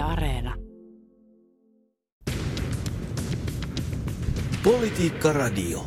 [0.00, 0.54] Yle Areena.
[4.64, 5.84] Politiikka Radio.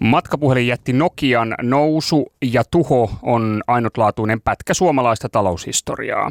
[0.00, 6.30] Matkapuhelin jätti Nokian nousu ja tuho on ainutlaatuinen pätkä suomalaista taloushistoriaa.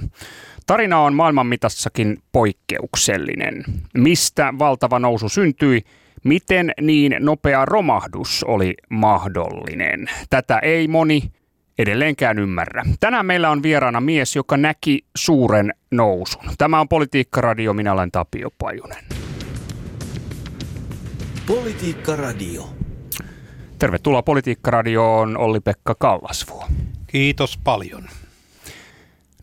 [0.68, 3.64] Tarina on maailman mitassakin poikkeuksellinen.
[3.98, 5.82] Mistä valtava nousu syntyi?
[6.24, 10.10] Miten niin nopea romahdus oli mahdollinen?
[10.30, 11.22] Tätä ei moni
[11.80, 12.84] edelleenkään ymmärrä.
[13.00, 16.44] Tänään meillä on vieraana mies, joka näki suuren nousun.
[16.58, 19.04] Tämä on Politiikka Radio, minä olen Tapio Pajunen.
[21.48, 22.70] Politiikka Radio.
[23.80, 26.66] Tervetuloa Politiikka Radioon Olli-Pekka Kallasvuo.
[27.08, 28.04] Kiitos paljon.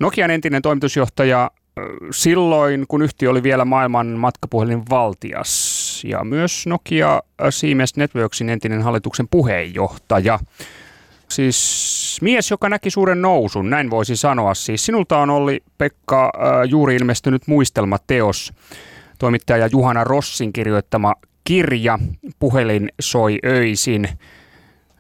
[0.01, 1.51] Nokian entinen toimitusjohtaja
[2.11, 9.29] silloin, kun yhtiö oli vielä maailman matkapuhelin valtias ja myös Nokia Siemens Networksin entinen hallituksen
[9.31, 10.39] puheenjohtaja.
[11.31, 14.55] Siis mies, joka näki suuren nousun, näin voisi sanoa.
[14.55, 16.33] Siis sinulta on oli Pekka
[16.69, 18.53] juuri ilmestynyt muistelmateos,
[19.19, 21.15] toimittaja Juhana Rossin kirjoittama
[21.45, 21.99] kirja
[22.39, 24.09] Puhelin soi öisin,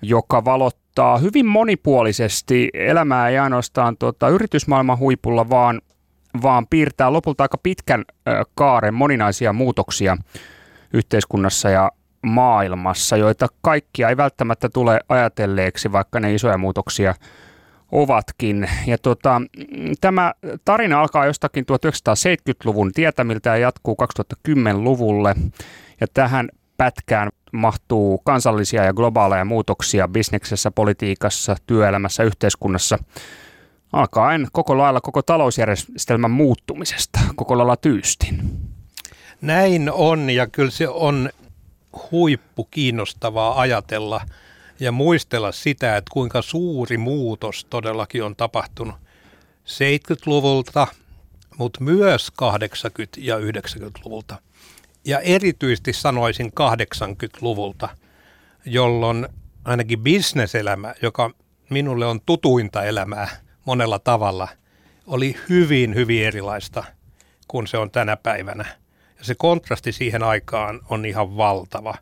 [0.02, 5.80] joka valottaa hyvin monipuolisesti elämää ei ainoastaan tuota, yritysmaailman huipulla, vaan,
[6.42, 10.16] vaan piirtää lopulta aika pitkän ö, kaaren moninaisia muutoksia
[10.92, 11.90] yhteiskunnassa ja
[12.22, 17.14] maailmassa, joita kaikkia ei välttämättä tule ajatelleeksi, vaikka ne isoja muutoksia
[17.92, 18.68] ovatkin.
[18.86, 19.42] Ja tota,
[20.00, 23.96] tämä tarina alkaa jostakin 1970-luvun tietämiltä ja jatkuu
[24.48, 25.34] 2010-luvulle.
[26.00, 32.98] Ja tähän pätkään mahtuu kansallisia ja globaaleja muutoksia bisneksessä, politiikassa, työelämässä, yhteiskunnassa,
[33.92, 38.40] alkaen koko lailla koko talousjärjestelmän muuttumisesta, koko lailla tyystin.
[39.40, 41.30] Näin on ja kyllä se on
[42.10, 44.20] huippu kiinnostavaa ajatella
[44.80, 48.94] ja muistella sitä, että kuinka suuri muutos todellakin on tapahtunut
[49.66, 50.86] 70-luvulta,
[51.58, 52.44] mutta myös 80-
[53.18, 54.36] ja 90-luvulta
[55.04, 57.88] ja erityisesti sanoisin 80-luvulta,
[58.64, 59.28] jolloin
[59.64, 61.30] ainakin bisneselämä, joka
[61.70, 63.28] minulle on tutuinta elämää
[63.64, 64.48] monella tavalla,
[65.06, 66.84] oli hyvin, hyvin erilaista
[67.48, 68.64] kuin se on tänä päivänä.
[69.22, 71.94] Se kontrasti siihen aikaan on ihan valtava.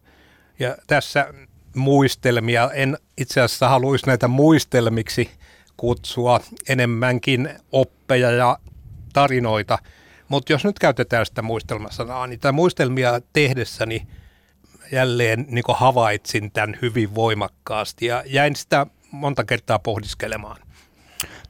[0.58, 1.34] Ja tässä
[1.74, 5.30] muistelmia, en itse asiassa haluaisi näitä muistelmiksi
[5.76, 8.58] kutsua enemmänkin oppeja ja
[9.12, 9.78] tarinoita–
[10.28, 14.06] mutta jos nyt käytetään sitä muistelmasanaa, niin tämä muistelmia tehdessäni
[14.92, 20.56] jälleen niin havaitsin tämän hyvin voimakkaasti ja jäin sitä monta kertaa pohdiskelemaan.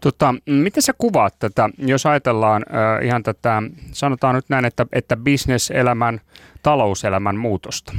[0.00, 5.16] Tota, miten sä kuvaat tätä, jos ajatellaan äh, ihan tätä, sanotaan nyt näin, että, että
[5.16, 6.20] bisneselämän,
[6.62, 7.92] talouselämän muutosta?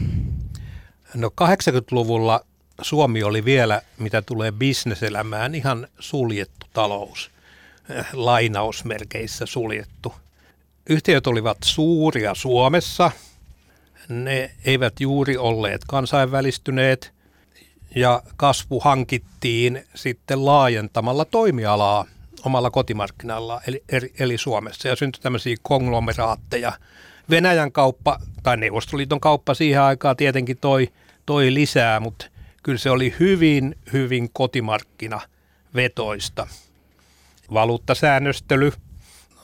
[1.15, 2.41] No 80-luvulla
[2.81, 7.31] Suomi oli vielä, mitä tulee bisneselämään, ihan suljettu talous,
[8.13, 10.13] lainausmerkeissä suljettu–
[10.89, 13.11] Yhtiöt olivat suuria Suomessa,
[14.09, 17.13] ne eivät juuri olleet kansainvälistyneet
[17.95, 22.05] ja kasvu hankittiin sitten laajentamalla toimialaa
[22.45, 23.83] omalla kotimarkkinalla eli,
[24.19, 26.71] eli Suomessa ja syntyi tämmöisiä konglomeraatteja.
[27.29, 30.87] Venäjän kauppa tai Neuvostoliiton kauppa siihen aikaan tietenkin toi,
[31.25, 32.25] toi lisää, mutta
[32.63, 35.21] kyllä se oli hyvin, hyvin kotimarkkina
[35.75, 36.47] vetoista.
[37.53, 38.71] Valuuttasäännöstely–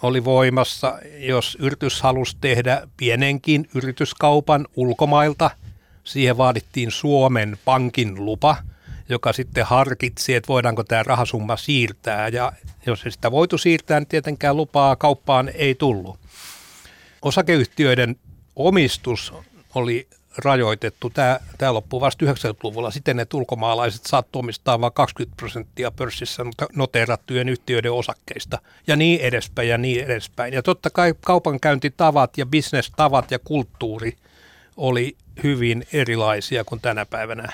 [0.05, 5.51] oli voimassa, jos yritys halusi tehdä pienenkin yrityskaupan ulkomailta.
[6.05, 8.57] Siihen vaadittiin Suomen pankin lupa,
[9.09, 12.27] joka sitten harkitsi, että voidaanko tämä rahasumma siirtää.
[12.27, 12.51] Ja
[12.85, 16.19] jos ei sitä voitu siirtää, niin tietenkään lupaa kauppaan ei tullut.
[17.21, 18.15] Osakeyhtiöiden
[18.55, 19.33] omistus
[19.75, 20.07] oli
[20.37, 21.09] rajoitettu.
[21.09, 26.43] Tämä, tämä loppui vasta 90-luvulla siten, että ulkomaalaiset saattu omistaa vain 20 prosenttia pörssissä
[26.75, 30.53] noteerattujen yhtiöiden osakkeista ja niin edespäin ja niin edespäin.
[30.53, 34.17] Ja totta kai kaupankäyntitavat ja bisnestavat ja kulttuuri
[34.77, 37.49] oli hyvin erilaisia kuin tänä päivänä.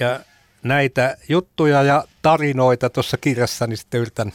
[0.00, 0.20] Ja
[0.62, 4.32] näitä juttuja ja tarinoita tuossa kirjassani sitten yritän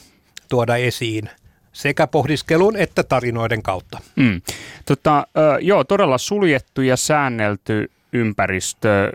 [0.50, 1.30] tuoda esiin–
[1.74, 4.00] sekä pohdiskelun että tarinoiden kautta.
[4.16, 4.42] Mm.
[4.86, 5.28] Tota,
[5.62, 9.12] joo, todella suljettu ja säännelty ympäristö,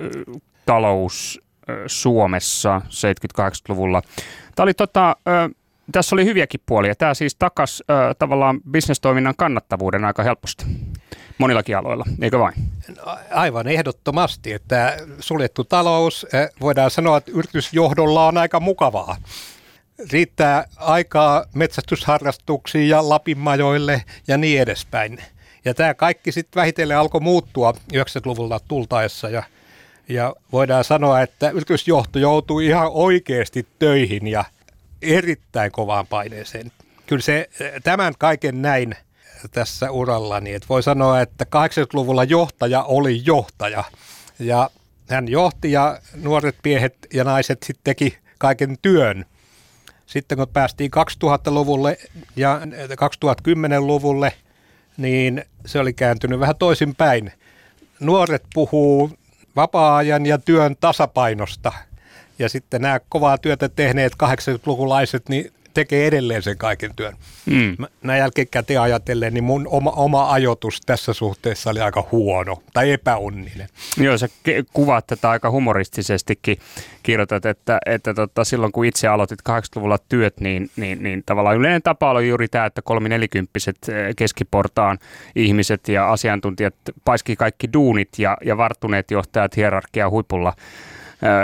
[0.66, 1.40] talous
[1.86, 2.82] Suomessa
[3.40, 4.02] 70-80-luvulla.
[4.54, 5.16] Tämä oli tota,
[5.92, 6.94] tässä oli hyviäkin puolia.
[6.94, 7.82] Tämä siis takas
[8.18, 10.64] tavallaan bisnestoiminnan kannattavuuden aika helposti
[11.38, 12.54] monillakin aloilla, eikö vain?
[13.30, 16.26] Aivan ehdottomasti, että suljettu talous,
[16.60, 19.16] voidaan sanoa, että yritysjohdolla on aika mukavaa
[20.12, 25.18] riittää aikaa metsästysharrastuksiin ja Lapinmajoille ja niin edespäin.
[25.64, 29.42] Ja tämä kaikki sitten vähitellen alkoi muuttua 90-luvulla tultaessa ja,
[30.08, 34.44] ja voidaan sanoa, että yritysjohto joutui ihan oikeasti töihin ja
[35.02, 36.72] erittäin kovaan paineeseen.
[37.06, 37.48] Kyllä se
[37.84, 38.96] tämän kaiken näin
[39.50, 40.54] tässä urallani.
[40.54, 43.84] Et voi sanoa, että 80-luvulla johtaja oli johtaja
[44.38, 44.70] ja
[45.10, 49.24] hän johti ja nuoret miehet ja naiset sitten teki kaiken työn.
[50.06, 50.90] Sitten kun päästiin
[51.24, 51.98] 2000-luvulle
[52.36, 52.60] ja
[52.92, 54.32] 2010-luvulle,
[54.96, 57.32] niin se oli kääntynyt vähän toisinpäin.
[58.00, 59.10] Nuoret puhuu
[59.56, 61.72] vapaa-ajan ja työn tasapainosta.
[62.38, 67.16] Ja sitten nämä kovaa työtä tehneet 80-lukulaiset, niin tekee edelleen sen kaiken työn.
[67.46, 67.76] Mm.
[68.02, 73.68] Näin jälkikäteen ajatellen, niin mun oma, oma ajoitus tässä suhteessa oli aika huono tai epäonninen.
[73.96, 74.28] Joo, sä
[74.72, 76.58] kuvaat tätä aika humoristisestikin.
[77.02, 81.82] Kirjoitat, että, että tota, silloin kun itse aloitit 80-luvulla työt, niin, niin, niin tavallaan yleinen
[81.82, 84.98] tapa oli juuri tämä, että kolminelikymppiset eh, keskiportaan
[85.36, 90.52] ihmiset ja asiantuntijat paiski kaikki duunit ja, ja varttuneet johtajat hierarkia huipulla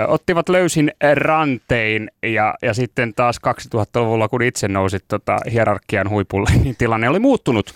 [0.09, 3.41] ottivat löysin rantein ja, ja sitten taas
[3.75, 7.75] 2000-luvulla, kun itse nousit tota, hierarkian huipulle, niin tilanne oli muuttunut.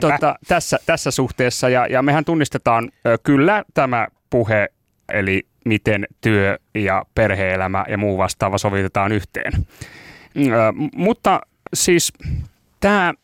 [0.00, 2.90] tota, tässä, tässä suhteessa ja, ja mehän tunnistetaan
[3.22, 4.68] kyllä tämä puhe,
[5.12, 9.52] eli miten työ ja perheelämä ja muu vastaava sovitetaan yhteen.
[10.36, 10.50] Ö,
[10.94, 11.40] mutta
[11.74, 12.12] siis
[12.80, 13.14] tämä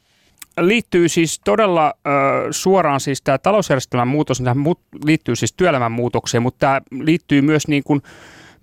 [0.61, 2.11] liittyy siis todella ö,
[2.50, 4.75] suoraan siis tämä talousjärjestelmän muutos, tämä
[5.05, 8.03] liittyy siis työelämän muutokseen, mutta tämä liittyy myös niin kuin,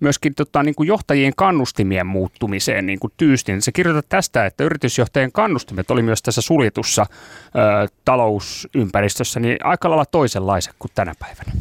[0.00, 3.62] myöskin tota, niin kuin johtajien kannustimien muuttumiseen niin kuin tyystin.
[3.62, 10.06] Se kirjoittaa tästä, että yritysjohtajien kannustimet oli myös tässä suljetussa ö, talousympäristössä niin aika lailla
[10.06, 11.52] toisenlaiset kuin tänä päivänä.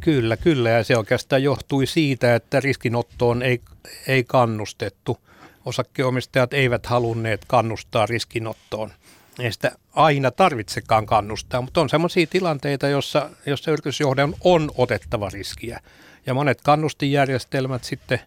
[0.00, 0.70] Kyllä, kyllä.
[0.70, 3.60] Ja se oikeastaan johtui siitä, että riskinottoon ei,
[4.06, 5.18] ei kannustettu.
[5.64, 8.90] Osakkeenomistajat eivät halunneet kannustaa riskinottoon
[9.38, 15.80] ei sitä aina tarvitsekaan kannustaa, mutta on sellaisia tilanteita, jossa, jossa yritysjohdon on otettava riskiä.
[16.26, 18.20] Ja monet kannustinjärjestelmät sitten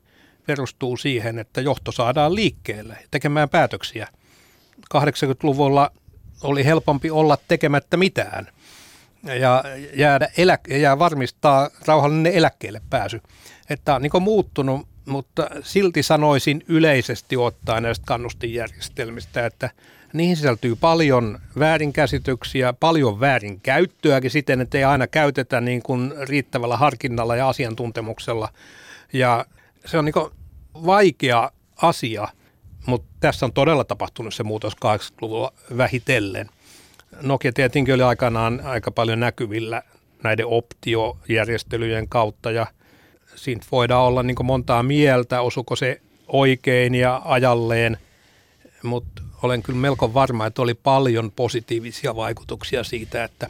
[0.46, 4.08] perustuu siihen, että johto saadaan liikkeelle tekemään päätöksiä.
[4.96, 5.92] 80-luvulla
[6.44, 8.48] oli helpompi olla tekemättä mitään
[9.40, 9.64] ja
[9.94, 13.22] jäädä elä, ja varmistaa rauhallinen eläkkeelle pääsy.
[13.70, 19.70] Että on niin muuttunut, mutta silti sanoisin yleisesti ottaen näistä kannustinjärjestelmistä, että–
[20.14, 27.36] niihin sisältyy paljon väärinkäsityksiä, paljon väärinkäyttöäkin siten, että ei aina käytetä niin kuin riittävällä harkinnalla
[27.36, 28.50] ja asiantuntemuksella.
[29.14, 29.46] Ja
[29.86, 30.32] se on niin
[30.86, 32.28] vaikea asia,
[32.86, 36.50] mutta tässä on todella tapahtunut se muutos 80-luvulla vähitellen.
[37.22, 39.84] Nokia tietenkin oli aikanaan aika paljon näkyvillä
[40.24, 42.68] näiden optiojärjestelyjen kautta ja
[43.36, 47.98] siinä voidaan olla niin montaa mieltä, osuko se oikein ja ajalleen,
[48.84, 53.50] mutta olen kyllä melko varma, että oli paljon positiivisia vaikutuksia siitä, että,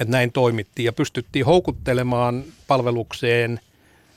[0.00, 0.86] että näin toimittiin.
[0.86, 3.60] Ja pystyttiin houkuttelemaan palvelukseen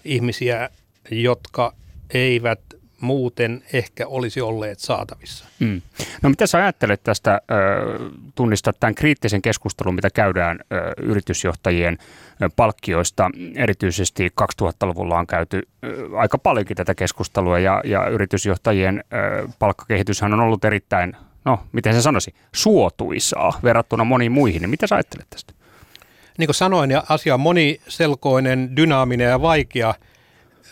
[0.05, 0.69] ihmisiä,
[1.11, 1.73] jotka
[2.13, 2.59] eivät
[3.05, 5.45] muuten ehkä olisi olleet saatavissa.
[5.59, 5.81] Mm.
[6.21, 7.41] No mitä sä ajattelet tästä,
[8.35, 10.59] tunnistat tämän kriittisen keskustelun, mitä käydään
[10.97, 11.97] yritysjohtajien
[12.55, 13.29] palkkioista.
[13.55, 14.29] Erityisesti
[14.63, 15.61] 2000-luvulla on käyty
[16.17, 19.03] aika paljonkin tätä keskustelua ja, ja yritysjohtajien
[19.59, 21.13] palkkakehityshän on ollut erittäin,
[21.45, 24.61] no miten se sanoisi, suotuisaa verrattuna moniin muihin.
[24.61, 25.53] Niin mitä sä ajattelet tästä?
[26.37, 29.93] Niin kuin sanoin, ja asia on moniselkoinen, dynaaminen ja vaikea,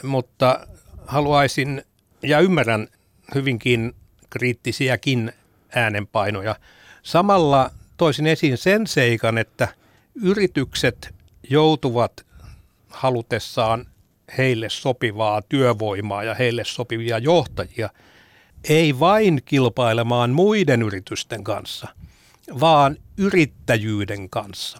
[0.03, 0.67] mutta
[1.07, 1.83] haluaisin
[2.23, 2.87] ja ymmärrän
[3.35, 3.95] hyvinkin
[4.29, 5.31] kriittisiäkin
[5.75, 6.55] äänenpainoja.
[7.03, 9.67] Samalla toisin esiin sen seikan, että
[10.15, 11.15] yritykset
[11.49, 12.25] joutuvat
[12.89, 13.85] halutessaan
[14.37, 17.89] heille sopivaa työvoimaa ja heille sopivia johtajia,
[18.69, 21.87] ei vain kilpailemaan muiden yritysten kanssa,
[22.59, 24.77] vaan yrittäjyyden kanssa.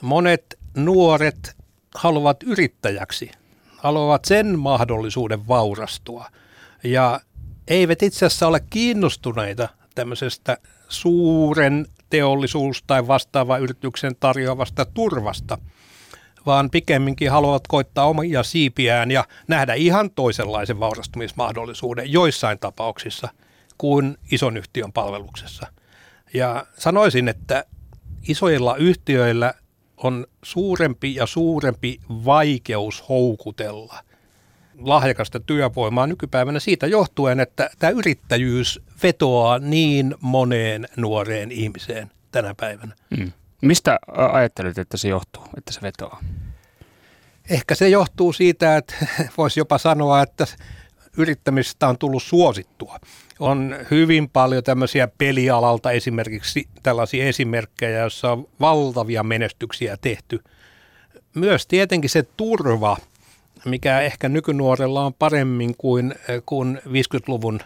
[0.00, 1.56] Monet nuoret
[1.94, 3.30] haluavat yrittäjäksi,
[3.76, 6.26] haluavat sen mahdollisuuden vaurastua–
[6.84, 7.20] ja
[7.68, 10.58] eivät itse asiassa ole kiinnostuneita tämmöisestä
[10.88, 15.58] suuren teollisuus- tai vastaava yrityksen tarjoavasta turvasta,
[16.46, 23.28] vaan pikemminkin haluavat koittaa omia siipiään ja nähdä ihan toisenlaisen vaurastumismahdollisuuden joissain tapauksissa
[23.78, 25.66] kuin ison yhtiön palveluksessa.
[26.34, 27.64] Ja sanoisin, että
[28.28, 29.54] isoilla yhtiöillä
[29.96, 34.04] on suurempi ja suurempi vaikeus houkutella
[34.78, 42.94] lahjakasta työvoimaa nykypäivänä siitä johtuen, että tämä yrittäjyys vetoaa niin moneen nuoreen ihmiseen tänä päivänä.
[43.18, 43.32] Mm.
[43.62, 43.98] Mistä
[44.32, 46.20] ajattelet, että se johtuu, että se vetoaa?
[47.50, 48.94] Ehkä se johtuu siitä, että
[49.38, 50.46] voisi jopa sanoa, että
[51.16, 52.98] yrittämistä on tullut suosittua.
[53.38, 60.40] On hyvin paljon tämmöisiä pelialalta esimerkiksi tällaisia esimerkkejä, joissa on valtavia menestyksiä tehty.
[61.34, 62.96] Myös tietenkin se turva–
[63.64, 66.14] mikä ehkä nykynuorella on paremmin kuin,
[66.46, 67.60] kuin 50-luvun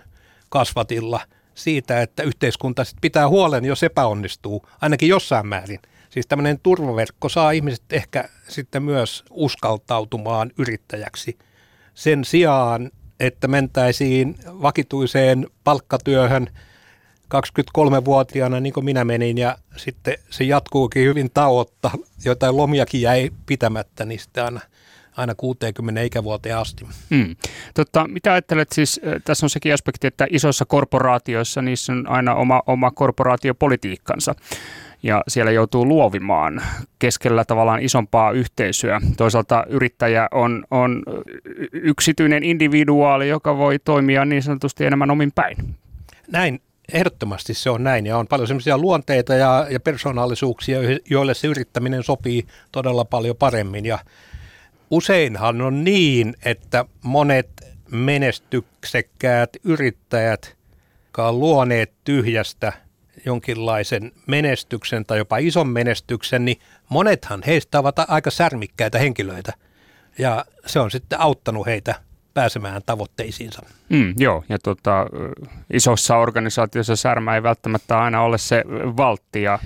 [0.49, 1.21] kasvatilla,
[1.55, 5.81] siitä, että yhteiskunta sit pitää huolen, jos epäonnistuu, ainakin jossain määrin.
[6.11, 11.39] Siis tämmöinen turvaverkko saa ihmiset ehkä sitten myös uskaltautumaan yrittäjäksi
[11.95, 16.47] sen sijaan, että mentäisiin vakituiseen palkkatyöhön
[17.35, 21.91] 23-vuotiaana, niin kuin minä menin, ja sitten se jatkuukin hyvin tauotta,
[22.25, 24.61] jotain lomiakin jäi pitämättä, niin sitten aina,
[25.16, 26.87] aina 60 ikävuoteen asti.
[27.11, 27.37] Hmm.
[27.75, 32.62] Totta, mitä ajattelet siis, tässä on sekin aspekti, että isoissa korporaatioissa niissä on aina oma,
[32.66, 34.35] oma korporaatiopolitiikkansa
[35.02, 36.62] ja siellä joutuu luovimaan
[36.99, 39.00] keskellä tavallaan isompaa yhteisöä.
[39.16, 41.02] Toisaalta yrittäjä on, on
[41.73, 45.57] yksityinen individuaali, joka voi toimia niin sanotusti enemmän omin päin.
[46.31, 46.61] Näin,
[46.92, 50.78] ehdottomasti se on näin ja on paljon sellaisia luonteita ja, ja persoonallisuuksia,
[51.11, 53.99] joille se yrittäminen sopii todella paljon paremmin ja
[54.93, 57.49] useinhan on niin, että monet
[57.91, 60.57] menestyksekkäät yrittäjät,
[61.05, 62.73] jotka on luoneet tyhjästä–
[63.27, 69.53] jonkinlaisen menestyksen tai jopa ison menestyksen, niin monethan heistä ovat aika särmikkäitä henkilöitä.
[70.19, 71.95] Ja se on sitten auttanut heitä
[72.35, 73.63] pääsemään tavoitteisiinsa.
[73.89, 75.07] Mm, joo, ja tota,
[75.73, 78.65] isossa organisaatiossa särmä ei välttämättä aina ole se
[78.97, 79.59] valtti ja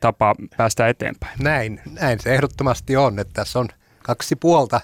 [0.00, 1.38] tapa päästä eteenpäin.
[1.42, 3.68] Näin, näin se ehdottomasti on, että tässä on
[4.04, 4.80] kaksi puolta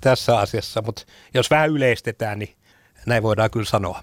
[0.00, 1.02] tässä asiassa, mutta
[1.34, 2.54] jos vähän yleistetään, niin
[3.06, 4.02] näin voidaan kyllä sanoa.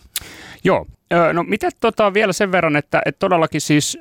[0.64, 0.86] Joo,
[1.34, 3.98] no mitä tota vielä sen verran, että, että todellakin siis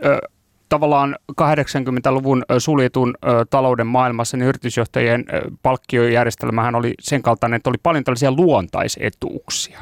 [0.68, 3.14] tavallaan 80-luvun suljetun
[3.50, 5.24] talouden maailmassa niin yritysjohtajien
[5.62, 9.80] palkkiojärjestelmähän oli sen kaltainen, että oli paljon tällaisia luontaisetuuksia.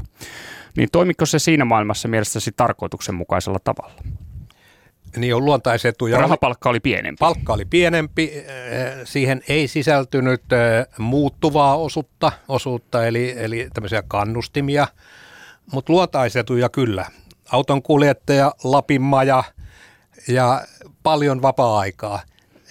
[0.76, 4.02] Niin toimiko se siinä maailmassa mielestäsi tarkoituksenmukaisella tavalla?
[5.16, 6.18] Niin on luontaisetuja.
[6.18, 7.18] Rahapalkka oli pienempi.
[7.18, 8.32] Palkka oli pienempi.
[9.04, 10.42] Siihen ei sisältynyt
[10.98, 14.88] muuttuvaa osuutta, osuutta eli, eli tämmöisiä kannustimia–
[15.72, 17.06] mutta luotaisetuja kyllä.
[17.52, 19.44] Auton kuljettaja, Lapinmaja
[20.28, 20.64] ja
[21.02, 22.22] paljon vapaa-aikaa.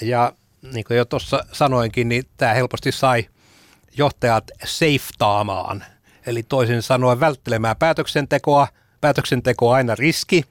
[0.01, 0.34] Ja
[0.74, 3.25] niin kuin jo tuossa sanoinkin, niin tämä helposti sai
[3.98, 5.84] johtajat seiftaamaan,
[6.25, 8.67] eli toisin sanoen välttelemään päätöksentekoa.
[9.01, 10.44] Päätöksenteko on aina riski,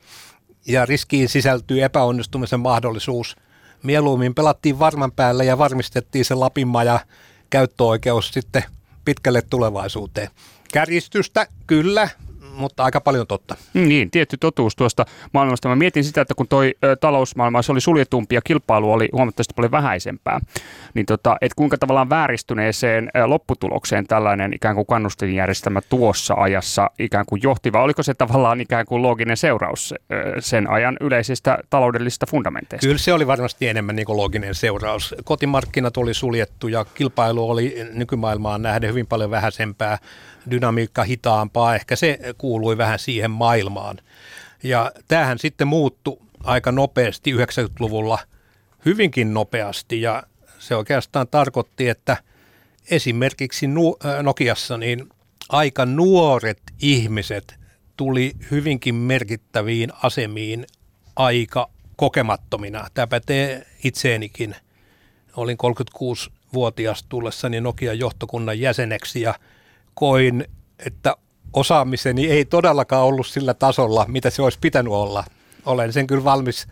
[0.67, 3.37] ja riskiin sisältyy epäonnistumisen mahdollisuus.
[3.83, 7.01] Mieluummin pelattiin varman päälle ja varmistettiin se Lapinmaja
[7.51, 8.65] käyttöoikeus sitten
[9.05, 10.29] pitkälle tulevaisuuteen.
[10.73, 12.09] Kärjistystä, kyllä,
[12.57, 13.57] mutta aika paljon totta.
[13.75, 15.69] Niin, tietty totuus tuosta maailmasta.
[15.69, 19.55] Mä mietin sitä, että kun toi ö, talousmaailma se oli suljetumpi ja kilpailu oli huomattavasti
[19.57, 20.41] paljon vähäisempää,
[20.95, 27.27] niin tota, et kuinka tavallaan vääristyneeseen ö, lopputulokseen tällainen ikään kuin kannustinjärjestelmä tuossa ajassa ikään
[27.27, 32.87] kuin johtiva, oliko se tavallaan ikään kuin looginen seuraus ö, sen ajan yleisistä taloudellisista fundamenteista?
[32.87, 35.15] Kyllä se oli varmasti enemmän niin kuin looginen seuraus.
[35.25, 39.99] Kotimarkkinat oli suljettu ja kilpailu oli nykymaailmaan nähden hyvin paljon vähäisempää
[40.51, 43.99] dynamiikka hitaampaa, ehkä se kuului vähän siihen maailmaan.
[44.63, 48.19] Ja tämähän sitten muuttui aika nopeasti 90-luvulla,
[48.85, 50.23] hyvinkin nopeasti, ja
[50.59, 52.17] se oikeastaan tarkoitti, että
[52.91, 53.67] esimerkiksi
[54.23, 55.09] Nokiassa niin
[55.49, 57.55] aika nuoret ihmiset
[57.97, 60.67] tuli hyvinkin merkittäviin asemiin
[61.17, 62.87] aika kokemattomina.
[62.95, 64.57] Tämä pätee itseenikin.
[65.37, 69.35] Olin 36-vuotias tullessani Nokian johtokunnan jäseneksi ja
[69.95, 70.45] koin,
[70.87, 71.17] että
[71.53, 75.25] osaamiseni ei todellakaan ollut sillä tasolla, mitä se olisi pitänyt olla.
[75.67, 76.67] Olen sen kyllä valmis,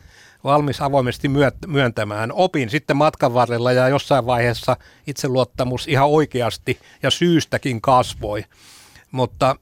[0.45, 1.31] valmis avoimesti
[1.67, 2.33] myöntämään.
[2.33, 4.77] Opin sitten matkan varrella ja jossain vaiheessa
[5.07, 8.45] itseluottamus ihan oikeasti ja syystäkin kasvoi.
[9.11, 9.57] Mutta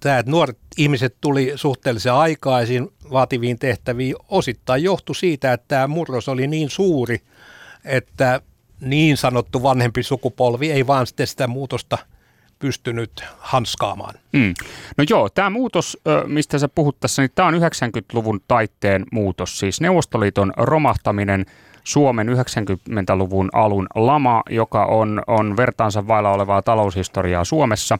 [0.00, 6.28] tämä, että nuoret ihmiset tuli suhteellisen aikaisin vaativiin tehtäviin, osittain johtui siitä, että tämä murros
[6.28, 7.20] oli niin suuri,
[7.84, 8.40] että
[8.80, 11.98] niin sanottu vanhempi sukupolvi ei vaan sitten sitä muutosta–
[12.58, 14.14] pystynyt hanskaamaan.
[14.32, 14.54] Mm.
[14.96, 19.80] No joo, tämä muutos, mistä sä puhut tässä, niin tämä on 90-luvun taitteen muutos, siis
[19.80, 21.46] Neuvostoliiton romahtaminen,
[21.84, 27.98] Suomen 90-luvun alun lama, joka on, on vertaansa vailla olevaa taloushistoriaa Suomessa.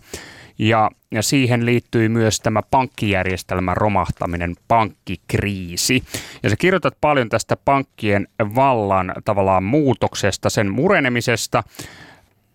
[0.58, 6.02] Ja, ja siihen liittyy myös tämä pankkijärjestelmän romahtaminen, pankkikriisi.
[6.42, 11.62] Ja sä kirjoitat paljon tästä pankkien vallan tavallaan muutoksesta, sen murenemisesta.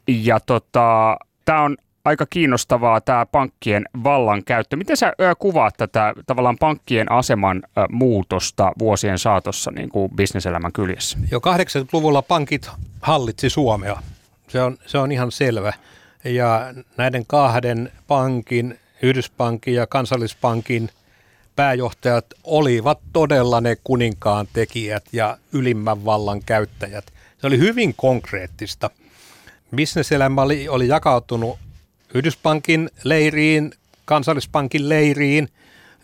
[0.08, 4.76] Ja tota, tämä on aika kiinnostavaa tämä pankkien vallankäyttö.
[4.76, 11.18] Miten sä kuvaat tätä tavallaan pankkien aseman muutosta vuosien saatossa niin kuin bisneselämän kyljessä?
[11.32, 12.70] Jo 80-luvulla pankit
[13.02, 13.98] hallitsi Suomea.
[14.48, 15.74] Se on, se on ihan selvä.
[16.24, 20.90] Ja näiden kahden pankin, Yhdyspankin ja Kansallispankin
[21.56, 27.06] pääjohtajat olivat todella ne kuninkaan tekijät ja ylimmän vallan käyttäjät.
[27.38, 28.90] Se oli hyvin konkreettista.
[29.76, 31.60] Bisneselämä oli, oli jakautunut
[32.14, 33.72] Yhdyspankin leiriin,
[34.06, 35.50] kansallispankin leiriin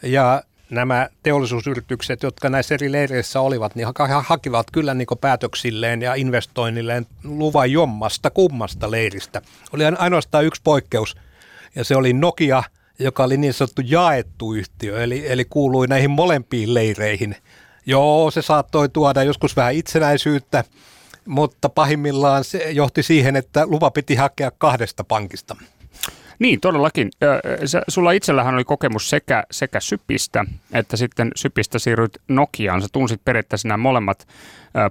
[0.03, 6.15] ja nämä teollisuusyritykset, jotka näissä eri leireissä olivat, niin ha- hakivat kyllä niin päätöksilleen ja
[6.15, 9.41] investoinnilleen luvan jommasta kummasta leiristä.
[9.73, 11.15] Oli ainoastaan yksi poikkeus,
[11.75, 12.63] ja se oli Nokia,
[12.99, 17.35] joka oli niin sanottu jaettu yhtiö, eli, eli kuului näihin molempiin leireihin.
[17.85, 20.63] Joo, se saattoi tuoda joskus vähän itsenäisyyttä,
[21.25, 25.55] mutta pahimmillaan se johti siihen, että lupa piti hakea kahdesta pankista.
[26.39, 27.11] Niin, todellakin.
[27.87, 32.81] Sulla itsellähän oli kokemus sekä, sekä Sypistä, että sitten Sypistä siirryt Nokiaan.
[32.81, 34.27] Sä tunsit periaatteessa nämä molemmat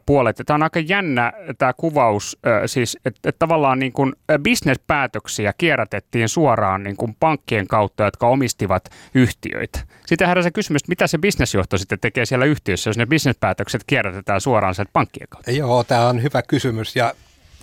[0.06, 0.42] puolet.
[0.46, 4.12] Tämä on aika jännä tämä kuvaus, siis, että, että tavallaan niin kuin
[4.42, 9.78] bisnespäätöksiä kierrätettiin suoraan niin kuin pankkien kautta, jotka omistivat yhtiöitä.
[10.06, 14.40] Sitten heräsi kysymys, että mitä se bisnesjohto sitten tekee siellä yhtiössä, jos ne bisnespäätökset kierrätetään
[14.40, 15.50] suoraan sieltä pankkien kautta?
[15.50, 17.14] Joo, tämä on hyvä kysymys ja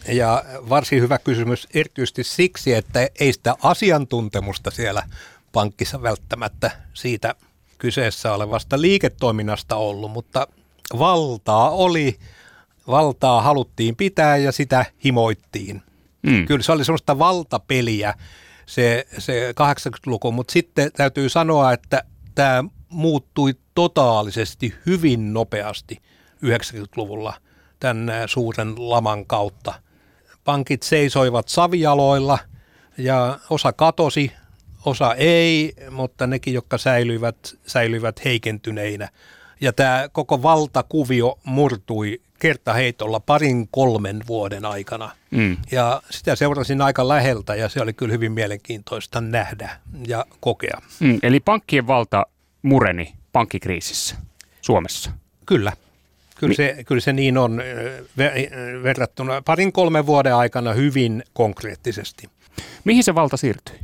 [0.08, 5.04] ja varsin hyvä kysymys erityisesti siksi, että ei sitä asiantuntemusta siellä
[5.52, 7.36] pankkissa välttämättä siitä
[7.78, 10.48] kyseessä olevasta liiketoiminnasta ollut, mutta
[11.00, 12.20] valtaa oli,
[12.88, 15.82] valtaa haluttiin pitää ja sitä himoittiin.
[16.22, 16.46] Mm.
[16.46, 18.14] Kyllä se oli sellaista valtapeliä
[18.66, 22.04] se, se 80-luku, mutta sitten täytyy sanoa, että
[22.36, 26.02] tämä muuttui totaalisesti hyvin nopeasti
[26.46, 27.34] 90-luvulla
[27.80, 29.74] tämän suuren laman kautta
[30.44, 32.40] pankit seisoivat savialoilla
[32.98, 34.32] ja osa katosi,
[34.86, 39.10] osa ei, mutta nekin, jotka säilyivät, säilyivät heikentyneinä.
[39.62, 45.10] Ja tämä koko valtakuvio murtui kertaheitolla parin kolmen vuoden aikana.
[45.32, 45.58] Mm.
[45.72, 49.70] Ja sitä seurasin aika läheltä ja se oli kyllä hyvin mielenkiintoista nähdä
[50.08, 50.82] ja kokea.
[51.00, 52.26] Mm, eli pankkien valta
[52.62, 54.16] mureni pankkikriisissä
[54.62, 55.12] Suomessa?
[55.46, 55.72] Kyllä.
[56.40, 57.62] Kyllä se, kyllä se niin on
[58.84, 62.30] verrattuna parin kolmen vuoden aikana hyvin konkreettisesti.
[62.84, 63.80] Mihin se valta siirtyi?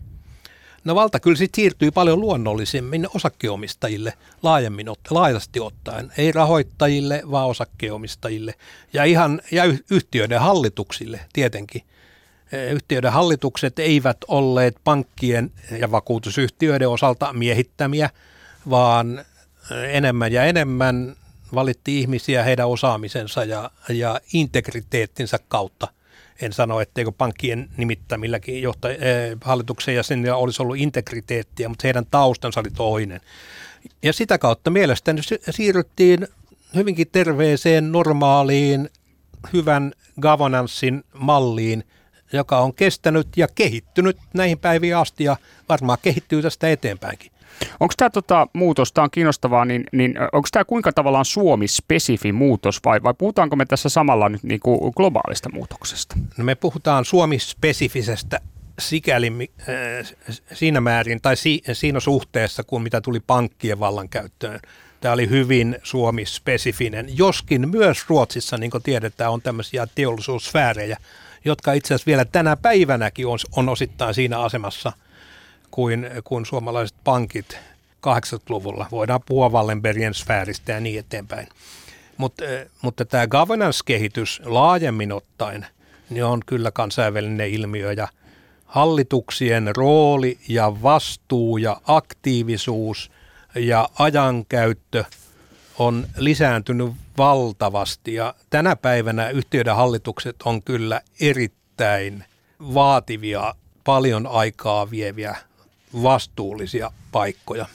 [0.83, 4.13] No valta kyllä sitten siirtyi paljon luonnollisemmin osakkeomistajille
[4.43, 6.11] laajemmin, laajasti ottaen.
[6.17, 8.53] Ei rahoittajille, vaan osakkeomistajille
[8.93, 11.81] ja, ihan, ja yhtiöiden hallituksille tietenkin.
[12.71, 18.09] Yhtiöiden hallitukset eivät olleet pankkien ja vakuutusyhtiöiden osalta miehittämiä,
[18.69, 19.25] vaan
[19.87, 21.15] enemmän ja enemmän
[21.53, 25.87] valitti ihmisiä heidän osaamisensa ja, ja integriteettinsä kautta.
[26.41, 32.59] En sano, etteikö pankkien nimittämilläkin johtaj- eh, hallituksen jäsenillä olisi ollut integriteettiä, mutta heidän taustansa
[32.59, 33.21] oli toinen.
[34.03, 36.27] Ja sitä kautta mielestäni siirryttiin
[36.75, 38.89] hyvinkin terveeseen, normaaliin,
[39.53, 41.83] hyvän governanssin malliin,
[42.33, 45.37] joka on kestänyt ja kehittynyt näihin päiviin asti ja
[45.69, 47.31] varmaan kehittyy tästä eteenpäinkin.
[47.79, 52.79] Onko tämä tota, muutos, tämä on kiinnostavaa, niin, niin onko tämä kuinka tavallaan Suomi-spesifi muutos
[52.85, 56.15] vai, vai puhutaanko me tässä samalla nyt niin kuin globaalista muutoksesta?
[56.37, 58.39] No me puhutaan Suomi-spesifisestä
[58.79, 60.13] sikäli äh,
[60.53, 64.59] siinä määrin tai si, siinä suhteessa kuin mitä tuli pankkien vallankäyttöön.
[65.01, 70.97] Tämä oli hyvin Suomi-spesifinen, joskin myös Ruotsissa, niin kuin tiedetään, on tämmöisiä teollisuussfäärejä,
[71.45, 74.93] jotka itse asiassa vielä tänä päivänäkin on, on osittain siinä asemassa–
[75.71, 77.57] kuin, kuin suomalaiset pankit
[78.07, 78.87] 80-luvulla.
[78.91, 81.47] Voidaan puhua Wallenbergien sfääristä ja niin eteenpäin.
[82.17, 85.65] Mut, eh, mutta tämä governance-kehitys laajemmin ottaen
[86.09, 88.07] niin on kyllä kansainvälinen ilmiö ja
[88.65, 93.11] hallituksien rooli ja vastuu ja aktiivisuus
[93.55, 95.03] ja ajankäyttö
[95.79, 102.23] on lisääntynyt valtavasti ja tänä päivänä yhtiöiden hallitukset on kyllä erittäin
[102.73, 105.37] vaativia, paljon aikaa vieviä
[106.03, 107.65] vastuullisia paikkoja.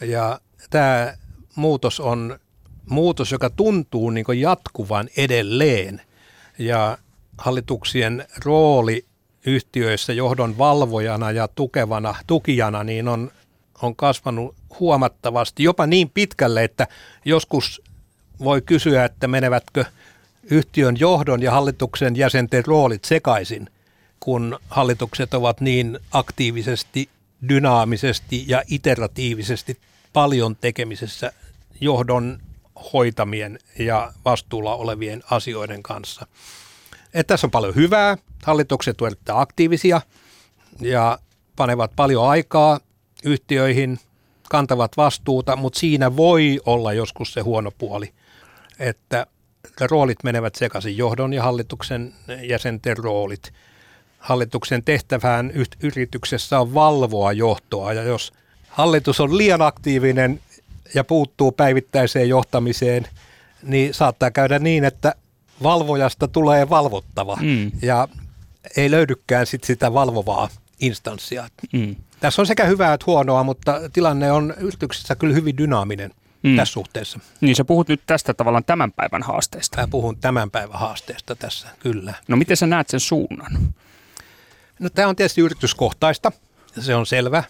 [0.00, 0.40] Ja
[0.70, 1.14] tämä
[1.54, 2.38] muutos on
[2.86, 6.02] muutos, joka tuntuu niin jatkuvan edelleen.
[6.58, 6.98] Ja
[7.38, 9.04] hallituksien rooli
[9.46, 13.30] yhtiöissä johdon valvojana ja tukevana, tukijana niin on,
[13.82, 16.86] on kasvanut huomattavasti, jopa niin pitkälle, että
[17.24, 17.82] joskus
[18.38, 19.84] voi kysyä, että menevätkö
[20.42, 23.70] yhtiön johdon ja hallituksen jäsenten roolit sekaisin,
[24.20, 27.08] kun hallitukset ovat niin aktiivisesti
[27.48, 29.78] dynaamisesti ja iteratiivisesti
[30.12, 31.32] paljon tekemisessä
[31.80, 32.38] johdon
[32.92, 36.26] hoitamien ja vastuulla olevien asioiden kanssa.
[37.14, 40.00] Et tässä on paljon hyvää, hallitukset ovat aktiivisia
[40.80, 41.18] ja
[41.56, 42.80] panevat paljon aikaa
[43.24, 43.98] yhtiöihin,
[44.50, 48.12] kantavat vastuuta, mutta siinä voi olla joskus se huono puoli,
[48.78, 49.26] että
[49.80, 53.52] roolit menevät sekaisin, johdon ja hallituksen jäsenten roolit–
[54.20, 55.52] hallituksen tehtävään
[55.82, 58.32] yrityksessä on valvoa johtoa ja jos
[58.68, 60.40] hallitus on liian aktiivinen
[60.94, 63.06] ja puuttuu päivittäiseen johtamiseen,
[63.62, 65.14] niin saattaa käydä niin, että
[65.62, 67.70] valvojasta tulee valvottava mm.
[67.82, 68.08] ja
[68.76, 70.48] ei löydykään sit sitä valvovaa
[70.80, 71.48] instanssia.
[71.72, 71.96] Mm.
[72.20, 76.10] Tässä on sekä hyvää että huonoa, mutta tilanne on yrityksessä kyllä hyvin dynaaminen
[76.42, 76.56] mm.
[76.56, 77.20] tässä suhteessa.
[77.40, 79.80] Niin sä puhut nyt tästä tavallaan tämän päivän haasteesta.
[79.80, 82.14] Mä puhun tämän päivän haasteesta tässä, kyllä.
[82.28, 83.52] No miten sä näet sen suunnan?
[84.80, 86.32] No tämä on tietysti yrityskohtaista,
[86.80, 87.44] se on selvä.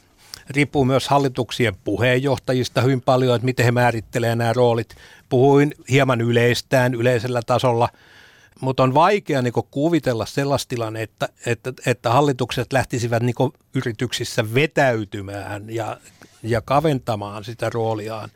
[0.51, 4.95] Riippuu myös hallituksien puheenjohtajista hyvin paljon, että miten he määrittelevät nämä roolit.
[5.29, 7.89] Puhuin hieman yleistään, yleisellä tasolla–
[8.61, 13.35] mutta on vaikea niin kuvitella sellaista tilannetta, että, että, että hallitukset lähtisivät niin
[13.75, 16.01] yrityksissä vetäytymään ja,
[16.43, 18.31] ja kaventamaan sitä rooliaan.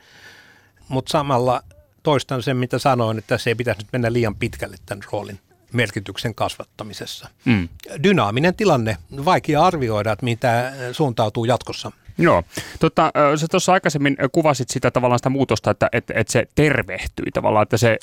[0.89, 1.63] Mutta samalla
[2.03, 5.41] toistan sen, mitä sanoin, että se ei pitäisi nyt mennä liian pitkälle tämän roolin
[5.75, 7.29] merkityksen kasvattamisessa.
[7.45, 7.69] Mm.
[8.03, 11.93] Dynaaminen tilanne, vaikea arvioida, että mitä suuntautuu jatkossa.
[12.19, 12.43] Joo.
[12.81, 17.63] Tota, sä tuossa aikaisemmin kuvasit sitä tavallaan sitä muutosta, että, että, että se tervehtyi tavallaan,
[17.63, 17.99] että se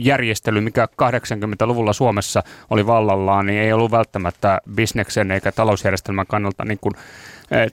[0.00, 6.78] järjestely, mikä 80-luvulla Suomessa oli vallallaan, niin ei ollut välttämättä bisneksen eikä talousjärjestelmän kannalta niin
[6.78, 6.94] kuin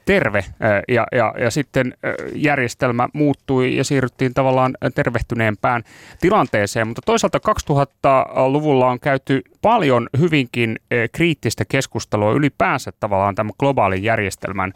[0.06, 0.46] terve
[0.88, 1.94] ja, ja, ja sitten
[2.36, 5.84] järjestelmä muuttui ja siirryttiin tavallaan tervehtyneempään
[6.22, 7.40] tilanteeseen, mutta toisaalta
[7.72, 10.80] 2000-luvulla on käyty paljon hyvinkin
[11.12, 14.74] kriittistä keskustelua ylipäänsä tavallaan tämän globaalin järjestelmän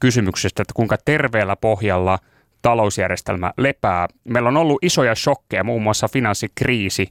[0.00, 2.18] kysymyksestä, että kuinka terveellä pohjalla
[2.62, 4.08] talousjärjestelmä lepää.
[4.24, 7.08] Meillä on ollut isoja shokkeja, muun muassa finanssikriisi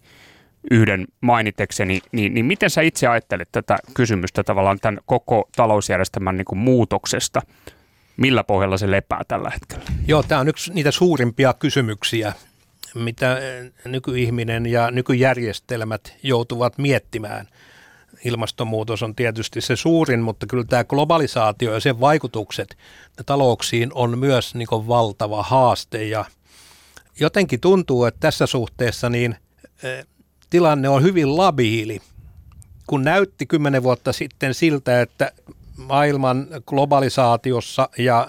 [0.72, 6.46] yhden mainitekseni, niin, niin miten sä itse ajattelet tätä kysymystä tavallaan tämän koko talousjärjestelmän niin
[6.46, 7.42] kuin muutoksesta?
[8.18, 9.84] Millä pohjalla se lepää tällä hetkellä?
[10.08, 12.34] Joo, tämä on yksi niitä suurimpia kysymyksiä,
[12.96, 13.38] mitä
[13.86, 17.48] nykyihminen ja nykyjärjestelmät joutuvat miettimään–
[18.26, 22.78] ilmastonmuutos on tietysti se suurin, mutta kyllä tämä globalisaatio ja sen vaikutukset
[23.26, 26.26] talouksiin on myös niin valtava haaste ja
[27.20, 29.36] jotenkin tuntuu, että tässä suhteessa niin
[29.84, 30.06] eh,
[30.50, 32.02] tilanne on hyvin labiili.
[32.88, 35.32] Kun näytti kymmenen vuotta sitten siltä, että
[35.78, 38.28] maailman globalisaatiossa ja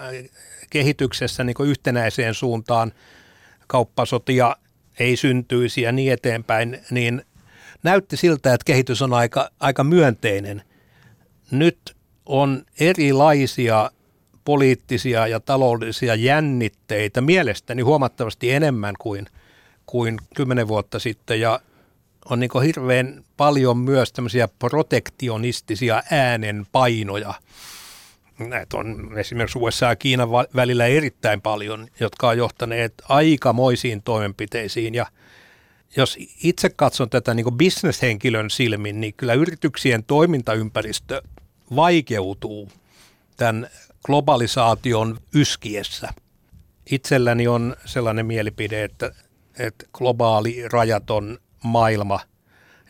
[0.69, 2.91] kehityksessä niin yhtenäiseen suuntaan
[3.67, 4.55] kauppasotia
[4.99, 7.25] ei syntyisi ja niin eteenpäin, niin
[7.83, 10.63] näytti siltä, että kehitys on aika, aika myönteinen.
[11.51, 13.91] Nyt on erilaisia
[14.45, 19.27] poliittisia ja taloudellisia jännitteitä mielestäni huomattavasti enemmän kuin,
[19.85, 21.59] kuin kymmenen vuotta sitten ja
[22.29, 27.33] on niin hirveän paljon myös tämmöisiä protektionistisia äänenpainoja.
[28.39, 35.05] Näitä on esimerkiksi USA ja Kiinan välillä erittäin paljon, jotka on johtaneet aikamoisiin toimenpiteisiin ja–
[35.97, 41.21] jos itse katson tätä niin bisneshenkilön silmin, niin kyllä yrityksien toimintaympäristö
[41.75, 42.69] vaikeutuu
[43.37, 43.67] tämän
[44.05, 46.13] globalisaation yskiessä.
[46.91, 49.11] Itselläni on sellainen mielipide, että,
[49.59, 52.19] että globaali rajaton maailma,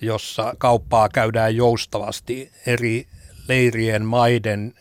[0.01, 3.07] jossa kauppaa käydään joustavasti eri
[3.47, 4.73] leirien, maiden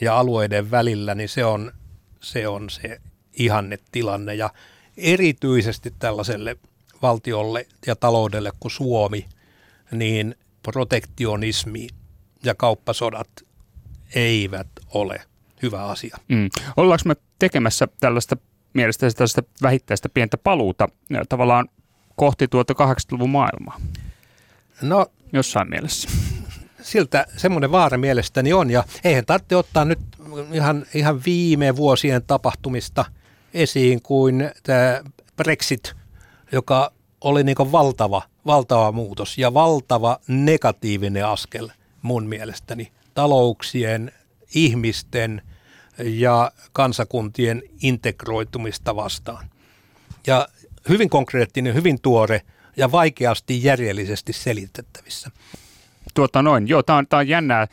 [0.00, 1.72] ja alueiden välillä, niin se on
[2.20, 3.00] se, on se
[3.32, 4.34] ihannetilanne.
[4.34, 4.50] Ja
[4.96, 6.56] erityisesti tällaiselle
[7.02, 9.26] valtiolle ja taloudelle kuin Suomi,
[9.92, 11.88] niin protektionismi
[12.44, 13.28] ja kauppasodat
[14.14, 15.20] eivät ole
[15.62, 16.16] hyvä asia.
[16.28, 16.48] Mm.
[16.76, 18.36] Ollaanko me tekemässä tällaista
[18.74, 20.88] mielestäni tällaista vähittäistä pientä paluuta
[21.28, 21.68] tavallaan
[22.16, 23.80] kohti tuota 80-luvun maailmaa?
[24.82, 26.08] No, Jossain mielessä.
[26.82, 29.98] Siltä semmoinen vaara mielestäni on, ja eihän tarvitse ottaa nyt
[30.52, 33.04] ihan, ihan viime vuosien tapahtumista
[33.54, 35.00] esiin kuin tämä
[35.36, 35.92] Brexit–
[36.52, 41.68] joka oli niin valtava, valtava muutos ja valtava negatiivinen askel
[42.02, 44.12] mun mielestäni talouksien,
[44.54, 45.42] ihmisten
[45.98, 49.46] ja kansakuntien integroitumista vastaan.
[50.26, 50.48] Ja
[50.88, 52.42] hyvin konkreettinen, hyvin tuore
[52.76, 54.32] ja vaikeasti järjellisesti
[56.14, 57.66] Tuota noin, joo, tämä on, tää on jännää,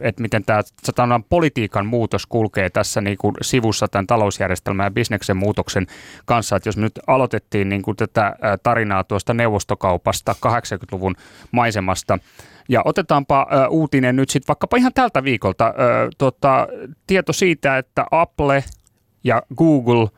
[0.00, 5.86] että miten tämä politiikan muutos kulkee tässä niin kuin sivussa tämän talousjärjestelmän ja bisneksen muutoksen
[6.24, 6.56] kanssa.
[6.56, 11.16] Että jos me nyt aloitettiin niin kuin tätä tarinaa tuosta neuvostokaupasta 80-luvun
[11.50, 12.18] maisemasta,
[12.68, 15.66] ja otetaanpa uutinen nyt sitten vaikkapa ihan tältä viikolta.
[15.66, 16.68] Ö, tota,
[17.06, 18.64] tieto siitä, että Apple
[19.24, 20.08] ja Google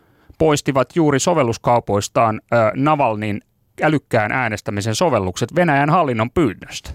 [0.40, 2.40] poistivat juuri sovelluskaupoistaan
[2.74, 3.40] Navalnin
[3.82, 6.90] älykkään äänestämisen sovellukset Venäjän hallinnon pyynnöstä.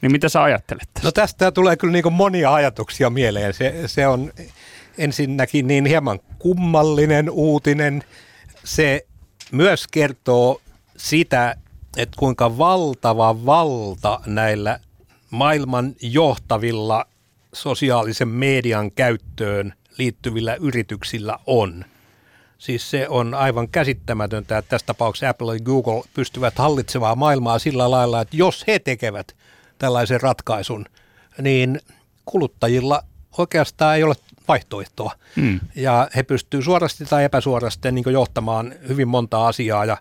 [0.00, 1.08] Niin mitä sä ajattelet tästä?
[1.08, 3.54] No tästä tulee kyllä niin monia ajatuksia mieleen.
[3.54, 4.32] Se, se on
[4.98, 8.02] ensinnäkin niin hieman kummallinen uutinen.
[8.64, 9.06] Se
[9.52, 10.60] myös kertoo
[10.96, 11.56] sitä,
[11.96, 14.80] että kuinka valtava valta näillä
[15.30, 17.04] maailman johtavilla
[17.52, 21.84] sosiaalisen median käyttöön liittyvillä yrityksillä on.
[22.60, 27.90] Siis se on aivan käsittämätöntä, että tässä tapauksessa Apple ja Google pystyvät hallitsemaan maailmaa sillä
[27.90, 29.36] lailla, että jos he tekevät
[29.78, 30.86] tällaisen ratkaisun,
[31.42, 31.80] niin
[32.24, 33.02] kuluttajilla
[33.38, 34.14] oikeastaan ei ole
[34.48, 35.12] vaihtoehtoa.
[35.36, 35.60] Mm.
[35.74, 39.96] Ja he pystyvät suorasti tai epäsuorasti niin johtamaan hyvin monta asiaa ja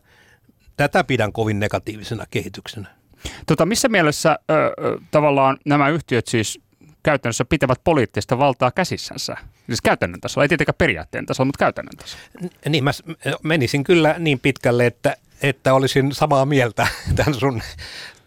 [0.77, 2.87] tätä pidän kovin negatiivisena kehityksenä.
[3.45, 4.53] Tota, missä mielessä ö,
[5.11, 6.61] tavallaan nämä yhtiöt siis
[7.03, 9.37] käytännössä pitävät poliittista valtaa käsissänsä?
[9.65, 12.23] Siis käytännön tasolla, ei tietenkään periaatteen tasolla, mutta käytännön tasolla.
[12.69, 12.91] Niin, mä
[13.43, 17.61] menisin kyllä niin pitkälle, että, että olisin samaa mieltä tämän sun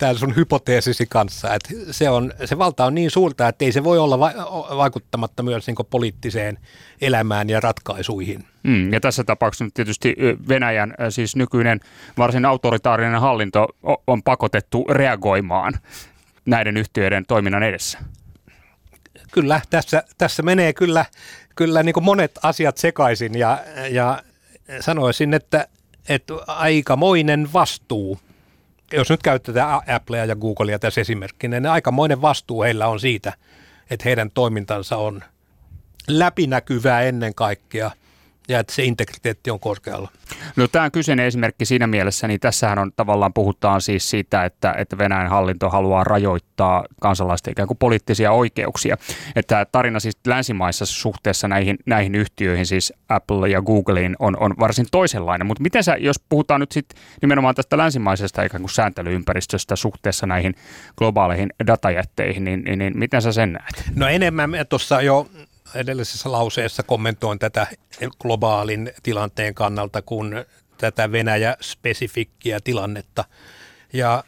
[0.03, 3.85] tämän sun hypoteesisi kanssa, että se, on, se valta on niin suurta, että ei se
[3.85, 4.33] voi olla va-
[4.77, 6.59] vaikuttamatta myös niin poliittiseen
[7.01, 8.45] elämään ja ratkaisuihin.
[8.63, 10.17] Mm, ja tässä tapauksessa nyt tietysti
[10.49, 11.81] Venäjän siis nykyinen
[12.19, 13.69] varsin autoritaarinen hallinto
[14.07, 15.73] on pakotettu reagoimaan
[16.47, 17.99] näiden yhtiöiden toiminnan edessä.
[19.33, 21.05] Kyllä, tässä, tässä menee kyllä,
[21.57, 23.59] kyllä niin monet asiat sekaisin ja,
[23.91, 24.23] ja
[24.81, 25.69] sanoisin, että,
[26.09, 28.21] että aikamoinen vastuu.
[28.93, 33.33] Jos nyt käytetään Applea ja Googlea tässä esimerkkinä, niin aikamoinen vastuu heillä on siitä,
[33.91, 35.25] että heidän toimintansa on
[36.09, 37.91] läpinäkyvää ennen kaikkea–
[38.53, 40.09] ja että se integriteetti on korkealla.
[40.57, 44.99] No tämä kyseinen esimerkki siinä mielessä, niin tässähän on tavallaan puhutaan siis siitä, että, että
[44.99, 48.97] Venäjän hallinto haluaa rajoittaa kansalaisten ikään kuin poliittisia oikeuksia.
[49.37, 54.87] Että tarina siis länsimaissa suhteessa näihin, näihin yhtiöihin, siis Apple ja Googleen, on, on varsin
[54.91, 55.47] toisenlainen.
[55.47, 60.55] Mutta miten sä, jos puhutaan nyt sitten nimenomaan tästä länsimaisesta ikään kuin sääntelyympäristöstä suhteessa näihin
[60.97, 63.85] globaaleihin datajätteihin, niin, niin, niin miten sä sen näet?
[63.97, 65.27] No enemmän tuossa jo
[65.75, 67.67] edellisessä lauseessa kommentoin tätä
[68.21, 70.45] globaalin tilanteen kannalta kuin
[70.79, 73.25] tätä Venäjä-spesifikkiä tilannetta.
[73.93, 74.25] Ja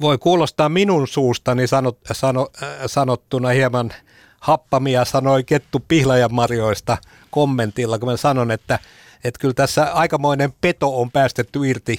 [0.00, 3.92] voi kuulostaa minun suustani sanot, sano, äh, sanottuna hieman
[4.40, 6.98] happamia sanoi Kettu Pihlajanmarjoista
[7.30, 8.78] kommentilla, kun mä sanon, että,
[9.24, 11.98] että kyllä tässä aikamoinen peto on päästetty irti,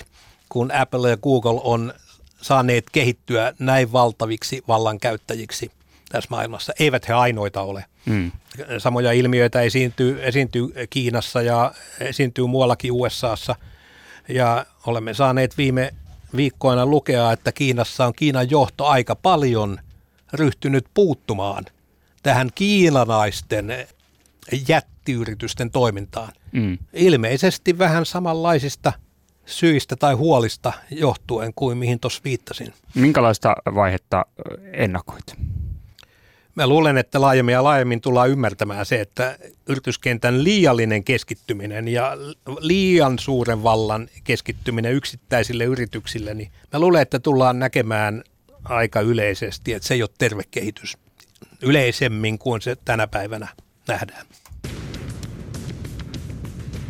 [0.50, 1.94] kun Apple ja Google on
[2.42, 5.72] saaneet kehittyä näin valtaviksi vallankäyttäjiksi
[6.10, 6.74] tässä maailmassa.
[6.80, 7.86] Eivät he ainoita ole.
[8.06, 8.32] Mm.
[8.78, 13.56] Samoja ilmiöitä esiintyy, esiintyy Kiinassa ja esiintyy muuallakin USAssa.
[14.28, 15.94] Ja olemme saaneet viime
[16.36, 19.80] viikkoina lukea, että Kiinassa on Kiinan johto aika paljon
[20.34, 21.66] ryhtynyt puuttumaan
[22.24, 23.88] tähän kiinanaisten
[24.68, 26.34] jättiyritysten toimintaan.
[26.52, 26.78] Mm.
[26.94, 28.94] Ilmeisesti vähän samanlaisista
[29.46, 32.74] syistä tai huolista johtuen kuin mihin tuossa viittasin.
[32.96, 34.26] Minkälaista vaihetta
[34.74, 35.36] ennakoit?
[36.56, 39.38] Mä luulen, että laajemmin ja laajemmin tullaan ymmärtämään se, että
[39.70, 42.18] yrityskentän liiallinen keskittyminen ja
[42.60, 48.24] liian suuren vallan keskittyminen yksittäisille yrityksille, niin mä luulen, että tullaan näkemään
[48.64, 50.98] aika yleisesti, että se ei ole terve kehitys
[51.62, 53.48] yleisemmin kuin se tänä päivänä
[53.88, 54.26] nähdään.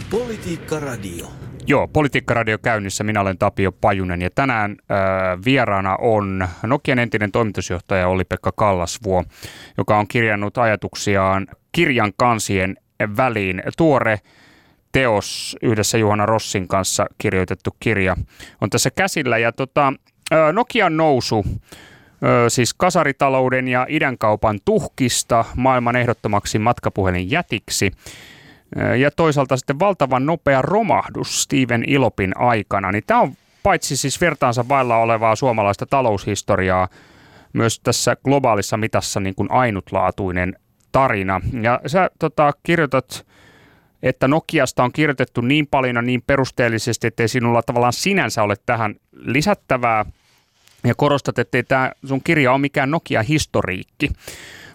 [0.09, 1.44] Politiikka Radio.
[1.67, 3.03] Joo, Politiikka-radio käynnissä.
[3.03, 4.97] Minä olen Tapio Pajunen ja tänään äh,
[5.45, 9.23] vieraana on Nokian entinen toimitusjohtaja Olli-Pekka Kallasvuo,
[9.77, 12.77] joka on kirjannut ajatuksiaan kirjan kansien
[13.17, 13.63] väliin.
[13.77, 14.19] Tuore
[14.91, 18.17] teos yhdessä Juhana Rossin kanssa kirjoitettu kirja
[18.61, 19.37] on tässä käsillä.
[19.37, 19.93] Ja tota,
[20.33, 21.45] äh, Nokian nousu
[22.47, 27.91] siis kasaritalouden ja idänkaupan tuhkista maailman ehdottomaksi matkapuhelin jätiksi–
[28.97, 34.67] ja toisaalta sitten valtavan nopea romahdus Steven Ilopin aikana, niin tämä on paitsi siis vertaansa
[34.69, 36.87] vailla olevaa suomalaista taloushistoriaa,
[37.53, 40.55] myös tässä globaalissa mitassa niin kuin ainutlaatuinen
[40.91, 41.41] tarina.
[41.61, 43.25] Ja sä tota, kirjoitat,
[44.03, 48.95] että Nokiasta on kirjoitettu niin paljon ja niin perusteellisesti, ettei sinulla tavallaan sinänsä ole tähän
[49.13, 50.05] lisättävää.
[50.83, 54.09] Ja korostat, ettei tämä sun kirja ole mikään Nokia-historiikki.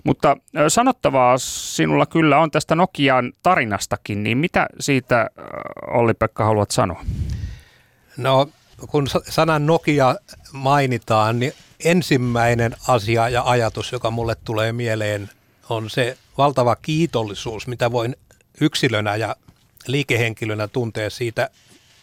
[0.05, 0.37] Mutta
[0.69, 5.31] sanottavaa sinulla kyllä on tästä Nokian tarinastakin, niin mitä siitä
[5.87, 7.05] Olli-Pekka haluat sanoa?
[8.17, 8.49] No
[8.91, 10.15] kun sanan Nokia
[10.53, 11.53] mainitaan, niin
[11.85, 15.31] ensimmäinen asia ja ajatus, joka mulle tulee mieleen,
[15.69, 18.17] on se valtava kiitollisuus, mitä voin
[18.61, 19.37] yksilönä ja
[19.87, 21.51] liikehenkilönä tuntea siitä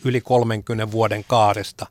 [0.05, 1.85] yli 30 vuoden kaaresta,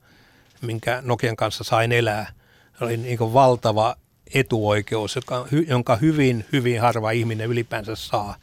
[0.62, 2.32] minkä Nokian kanssa sain elää.
[2.78, 3.96] Se oli niin valtava
[4.34, 8.36] etuoikeus, joka, jonka hyvin, hyvin harva ihminen ylipäänsä saa.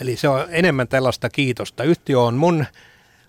[0.00, 1.84] Eli se on enemmän tällaista kiitosta.
[1.84, 2.66] Yhtiö on mun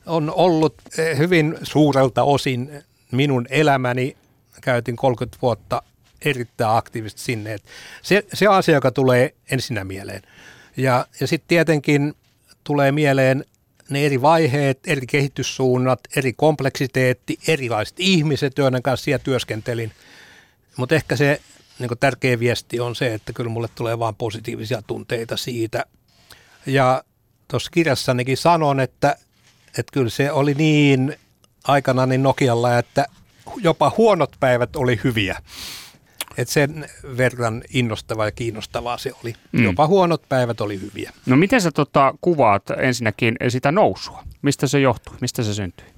[0.05, 4.17] on ollut eh, hyvin suurelta osin minun elämäni.
[4.61, 5.81] Käytin 30 vuotta
[6.25, 7.57] erittäin aktiivisesti sinne.
[8.01, 10.21] Se, se asia, joka tulee ensinnä mieleen.
[10.77, 12.13] Ja, ja sitten tietenkin
[12.63, 13.45] tulee mieleen
[13.89, 19.91] ne eri vaiheet, eri kehityssuunnat, eri kompleksiteetti, erilaiset ihmiset, joiden kanssa siellä työskentelin.
[20.77, 21.41] Mutta ehkä se
[21.79, 25.85] niin tärkeä viesti on se, että kyllä mulle tulee vain positiivisia tunteita siitä.
[26.65, 27.03] Ja
[27.47, 29.17] tuossa kirjassanikin sanon, että,
[29.67, 31.15] että kyllä se oli niin
[31.63, 33.05] aikana niin Nokialla, että
[33.57, 35.41] jopa huonot päivät oli hyviä.
[36.37, 39.35] Et sen verran innostava ja kiinnostavaa se oli.
[39.51, 39.63] Mm.
[39.63, 41.11] Jopa huonot päivät oli hyviä.
[41.25, 44.23] No miten sä tota, kuvaat ensinnäkin sitä nousua?
[44.41, 45.15] Mistä se johtui?
[45.21, 45.94] Mistä se syntyi?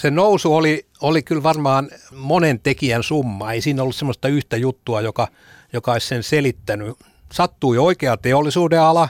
[0.00, 3.52] Se nousu oli, oli kyllä varmaan monen tekijän summa.
[3.52, 5.28] Ei siinä ollut semmoista yhtä juttua, joka,
[5.72, 6.96] joka olisi sen selittänyt.
[7.32, 9.08] Sattui oikea teollisuuden ala,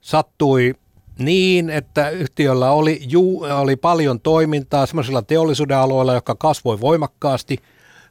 [0.00, 0.74] sattui
[1.18, 7.58] niin, että yhtiöllä oli, ju, oli paljon toimintaa semmoisilla teollisuuden aloilla, jotka kasvoi voimakkaasti.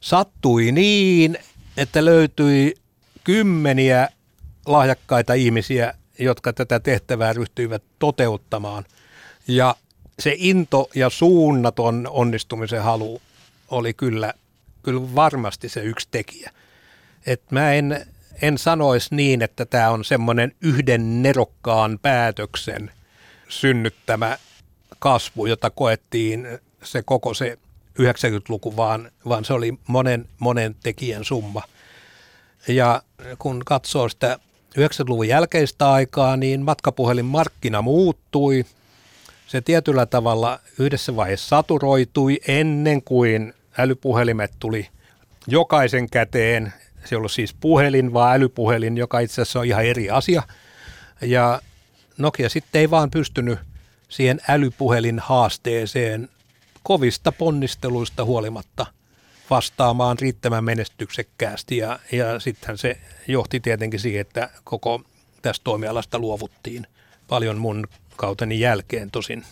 [0.00, 1.38] Sattui niin,
[1.76, 2.74] että löytyi
[3.24, 4.08] kymmeniä
[4.66, 8.84] lahjakkaita ihmisiä, jotka tätä tehtävää ryhtyivät toteuttamaan.
[9.48, 9.76] Ja
[10.18, 13.22] se into ja suunnaton onnistumisen halu
[13.68, 14.34] oli kyllä,
[14.82, 16.50] kyllä varmasti se yksi tekijä.
[17.26, 18.06] Et mä en,
[18.42, 22.90] en sanoisi niin, että tämä on semmoinen yhden nerokkaan päätöksen
[23.48, 24.38] synnyttämä
[24.98, 26.48] kasvu, jota koettiin
[26.82, 27.58] se koko se
[28.02, 31.62] 90-luku, vaan, vaan se oli monen, monen tekijän summa.
[32.68, 33.02] Ja
[33.38, 34.38] kun katsoo sitä
[34.78, 38.64] 90-luvun jälkeistä aikaa, niin matkapuhelinmarkkina muuttui.
[39.46, 44.88] Se tietyllä tavalla yhdessä vaiheessa saturoitui ennen kuin älypuhelimet tuli
[45.46, 46.72] jokaisen käteen.
[47.04, 50.42] Se ei ollut siis puhelin, vaan älypuhelin, joka itse asiassa on ihan eri asia.
[51.20, 51.60] Ja
[52.18, 53.58] Nokia sitten ei vaan pystynyt
[54.08, 56.28] siihen älypuhelin haasteeseen
[56.82, 58.86] kovista ponnisteluista huolimatta
[59.50, 65.02] vastaamaan riittävän menestyksekkäästi ja, ja sitten se johti tietenkin siihen, että koko
[65.42, 66.86] tästä toimialasta luovuttiin
[67.28, 69.44] paljon mun kauteni jälkeen tosin.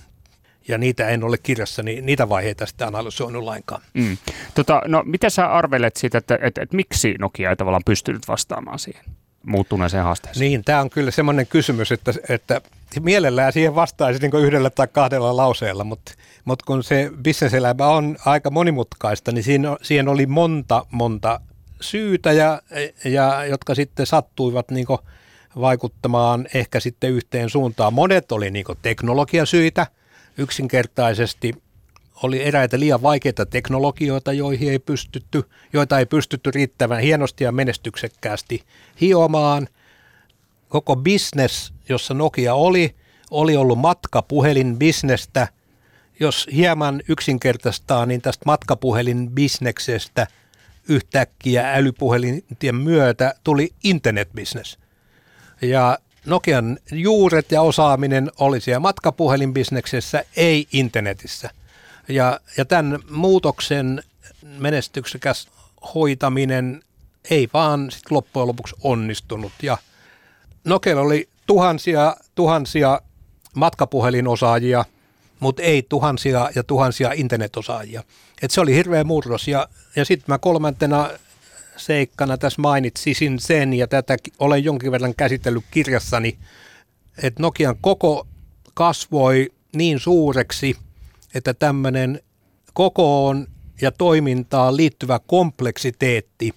[0.69, 3.83] Ja niitä en ole kirjassani, niitä vaiheita sitä analysoinut lainkaan.
[3.95, 4.17] Mm.
[4.55, 8.79] Tota, no, mitä sä arvelet siitä, että, että, että miksi Nokia ei tavallaan pystynyt vastaamaan
[8.79, 9.05] siihen
[9.47, 10.41] muuttuneeseen haasteeseen?
[10.41, 12.61] Niin, tämä on kyllä semmoinen kysymys, että, että
[13.01, 16.13] mielellään siihen vastaisi niin yhdellä tai kahdella lauseella, mutta,
[16.45, 21.41] mutta kun se bisneselämä on aika monimutkaista, niin siinä, siihen oli monta, monta
[21.81, 22.63] syytä, ja,
[23.05, 24.87] ja, jotka sitten sattuivat niin
[25.61, 27.95] vaikuttamaan ehkä sitten yhteen suuntaan.
[27.95, 29.87] Monet oli niin teknologiasyitä,
[30.39, 31.53] yksinkertaisesti
[32.23, 38.63] oli eräitä liian vaikeita teknologioita, joihin ei pystytty, joita ei pystytty riittävän hienosti ja menestyksekkäästi
[39.01, 39.69] hiomaan.
[40.69, 42.95] Koko business, jossa Nokia oli,
[43.31, 45.49] oli ollut matkapuhelinbisnestä.
[46.21, 50.27] Jos hieman yksinkertaistaa, niin tästä matkapuhelinbisneksestä
[50.89, 54.79] yhtäkkiä älypuhelintien myötä tuli internetbisnes.
[55.65, 61.51] Ja Nokian juuret ja osaaminen oli siellä matkapuhelinbisneksessä, ei internetissä–
[62.09, 64.03] ja, ja tämän muutoksen
[64.59, 65.49] menestyksekäs
[65.95, 66.83] hoitaminen
[67.31, 69.53] ei vaan sit loppujen lopuksi onnistunut.
[69.63, 69.79] Ja
[70.65, 73.01] Nokia oli tuhansia, tuhansia
[73.55, 74.85] matkapuhelinosaajia,
[75.41, 78.03] mutta ei tuhansia ja tuhansia internetosaajia.
[78.43, 79.49] Et se oli hirveä murros.
[79.49, 81.11] Ja, ja sitten mä kolmantena
[81.77, 86.39] seikkana tässä mainitsisin sen, ja tätä olen jonkin verran käsitellyt kirjassani,
[87.23, 88.27] että Nokian koko
[88.75, 90.77] kasvoi niin suureksi–
[91.35, 92.21] että tämmöinen
[92.73, 93.47] kokoon
[93.81, 96.55] ja toimintaan liittyvä kompleksiteetti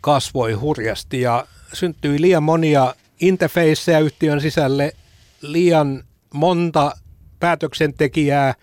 [0.00, 4.92] kasvoi hurjasti ja syntyi liian monia interfaceja yhtiön sisälle,
[5.40, 6.96] liian monta
[7.40, 8.54] päätöksentekijää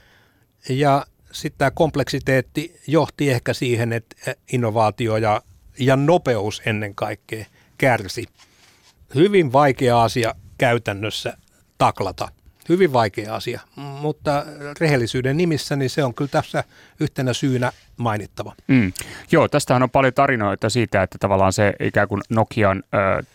[0.69, 5.41] ja sitten tämä kompleksiteetti johti ehkä siihen, että innovaatio ja,
[5.79, 7.45] ja nopeus ennen kaikkea
[7.77, 8.25] kärsi.
[9.15, 11.37] Hyvin vaikea asia käytännössä
[11.77, 12.29] taklata–
[12.69, 14.45] hyvin vaikea asia, mutta
[14.79, 16.63] rehellisyyden nimissä niin se on kyllä tässä
[16.99, 18.53] yhtenä syynä mainittava.
[18.67, 18.93] Mm.
[19.31, 22.83] Joo, tästähän on paljon tarinoita siitä, että tavallaan se ikään kuin Nokian,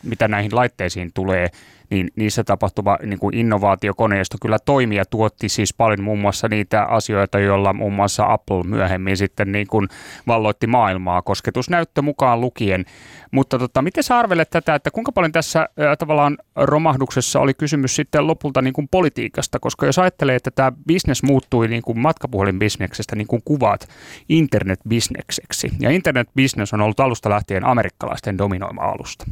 [0.03, 1.51] mitä näihin laitteisiin tulee,
[1.90, 6.83] niin niissä tapahtuva niin kuin innovaatiokoneisto kyllä toimii ja tuotti siis paljon muun muassa niitä
[6.83, 9.88] asioita, joilla muun muassa Apple myöhemmin sitten niin kuin
[10.27, 12.85] valloitti maailmaa kosketusnäyttö mukaan lukien.
[13.31, 17.96] Mutta tota, miten sä arvelet tätä, että kuinka paljon tässä äh, tavallaan romahduksessa oli kysymys
[17.96, 23.16] sitten lopulta niin kuin politiikasta, koska jos ajattelee, että tämä bisnes muuttui niin kuin matkapuhelinbisneksestä,
[23.16, 23.88] niin kuin kuvat,
[24.29, 25.70] internetbisnekseksi.
[25.81, 29.24] Ja internetbisnes on ollut alusta lähtien amerikkalaisten dominoima alusta.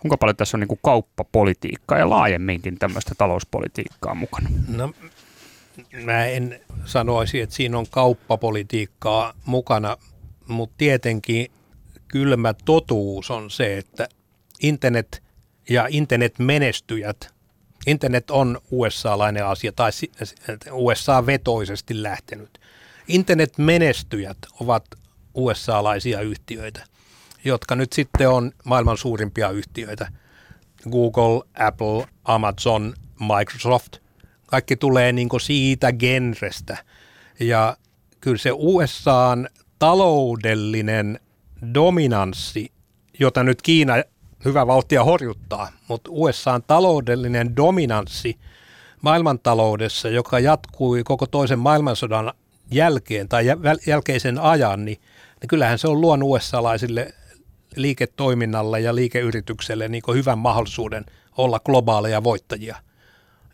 [0.00, 4.50] Kuinka paljon tässä on niin kuin kauppapolitiikkaa ja laajemminkin tämmöistä talouspolitiikkaa mukana?
[4.68, 4.92] No,
[6.04, 9.96] mä en sanoisi, että siinä on kauppapolitiikkaa mukana,
[10.48, 11.50] mutta tietenkin
[12.08, 14.08] kylmä totuus on se, että
[14.60, 15.22] internet
[15.68, 17.34] ja internetmenestyjät,
[17.86, 19.90] internet on USA-lainen asia tai
[20.70, 22.60] USA-vetoisesti lähtenyt.
[23.08, 24.84] Internetmenestyjät ovat
[25.34, 26.89] USA-laisia yhtiöitä
[27.44, 30.08] jotka nyt sitten on maailman suurimpia yhtiöitä.
[30.90, 33.96] Google, Apple, Amazon, Microsoft,
[34.46, 36.78] kaikki tulee niin siitä genrestä.
[37.40, 37.76] Ja
[38.20, 41.20] kyllä se USAn taloudellinen
[41.74, 42.72] dominanssi,
[43.18, 43.94] jota nyt Kiina
[44.44, 48.38] hyvä vauhtia horjuttaa, mutta USAn taloudellinen dominanssi
[49.02, 52.32] maailmantaloudessa, joka jatkui koko toisen maailmansodan
[52.70, 53.44] jälkeen tai
[53.86, 54.98] jälkeisen ajan, niin,
[55.40, 57.14] niin kyllähän se on luonut USA-laisille
[57.76, 61.06] liiketoiminnalle ja liikeyritykselle niin hyvän mahdollisuuden
[61.36, 62.76] olla globaaleja voittajia.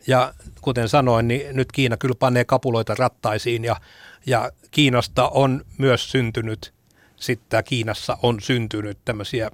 [0.06, 3.76] Ja kuten sanoin, niin nyt Kiina kyllä panee kapuloita rattaisiin ja,
[4.26, 6.74] ja Kiinasta on myös syntynyt,
[7.16, 9.50] sitten Kiinassa on syntynyt tämmöisiä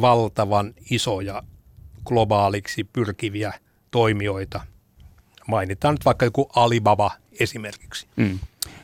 [0.00, 1.42] valtavan isoja
[2.04, 3.52] globaaliksi pyrkiviä
[3.90, 4.60] toimijoita.
[5.46, 7.10] Mainitaan nyt vaikka joku Alibaba
[7.40, 8.06] esimerkiksi.
[8.16, 8.38] Mm.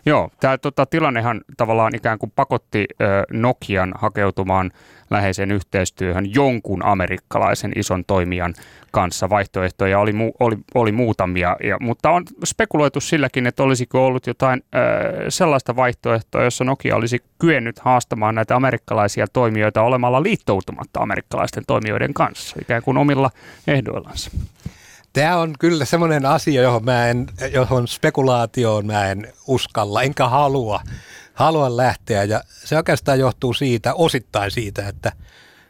[0.07, 4.71] Joo, tämä tota, tilannehan tavallaan ikään kuin pakotti ö, Nokian hakeutumaan
[5.11, 8.55] läheiseen yhteistyöhön jonkun amerikkalaisen ison toimijan
[8.91, 9.31] kanssa.
[9.31, 14.63] Vaihtoehtoja oli, mu, oli, oli muutamia, ja, mutta on spekuloitu silläkin, että olisiko ollut jotain
[14.75, 22.15] ö, sellaista vaihtoehtoa, jossa Nokia olisi kyennyt haastamaan näitä amerikkalaisia toimijoita olemalla liittoutumatta amerikkalaisten toimijoiden
[22.15, 23.31] kanssa, ikään kuin omilla
[23.67, 24.31] ehdoillansa.
[25.13, 30.81] Tämä on kyllä semmoinen asia, johon, mä en, johon spekulaatioon mä en uskalla, enkä halua,
[31.35, 32.25] halua lähteä.
[32.25, 35.13] Ja se oikeastaan johtuu siitä, osittain siitä, että,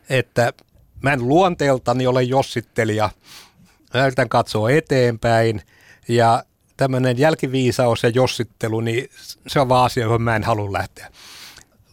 [0.09, 0.53] että
[1.01, 3.11] mä en luonteeltani ole jossittelija.
[3.95, 5.63] Mä yritän katsoa eteenpäin
[6.09, 6.45] ja
[6.77, 9.11] tämmöinen jälkiviisaus ja jossittelu, niin
[9.47, 11.09] se on vaan asia, johon mä en halua lähteä.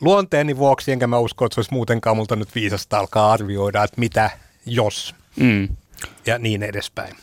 [0.02, 4.00] Luonteeni vuoksi, enkä mä usko, että se olisi muutenkaan multa nyt viisasta alkaa arvioida, että
[4.00, 4.30] mitä
[4.66, 5.68] jos mm.
[6.26, 7.16] ja niin edespäin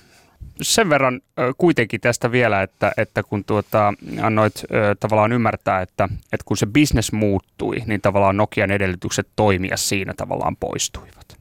[0.63, 1.21] sen verran
[1.59, 4.63] kuitenkin tästä vielä, että, että kun tuota, annoit
[5.01, 10.57] tavallaan ymmärtää, että, että kun se business muuttui, niin tavallaan Nokian edellytykset toimia siinä tavallaan
[10.57, 11.37] poistuivat.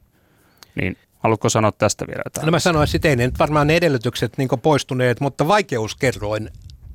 [0.75, 2.45] Niin haluatko sanoa tästä vielä jotain?
[2.45, 6.49] No mä sanoisin, että ei ne nyt varmaan ne edellytykset niin poistuneet, mutta vaikeuskerroin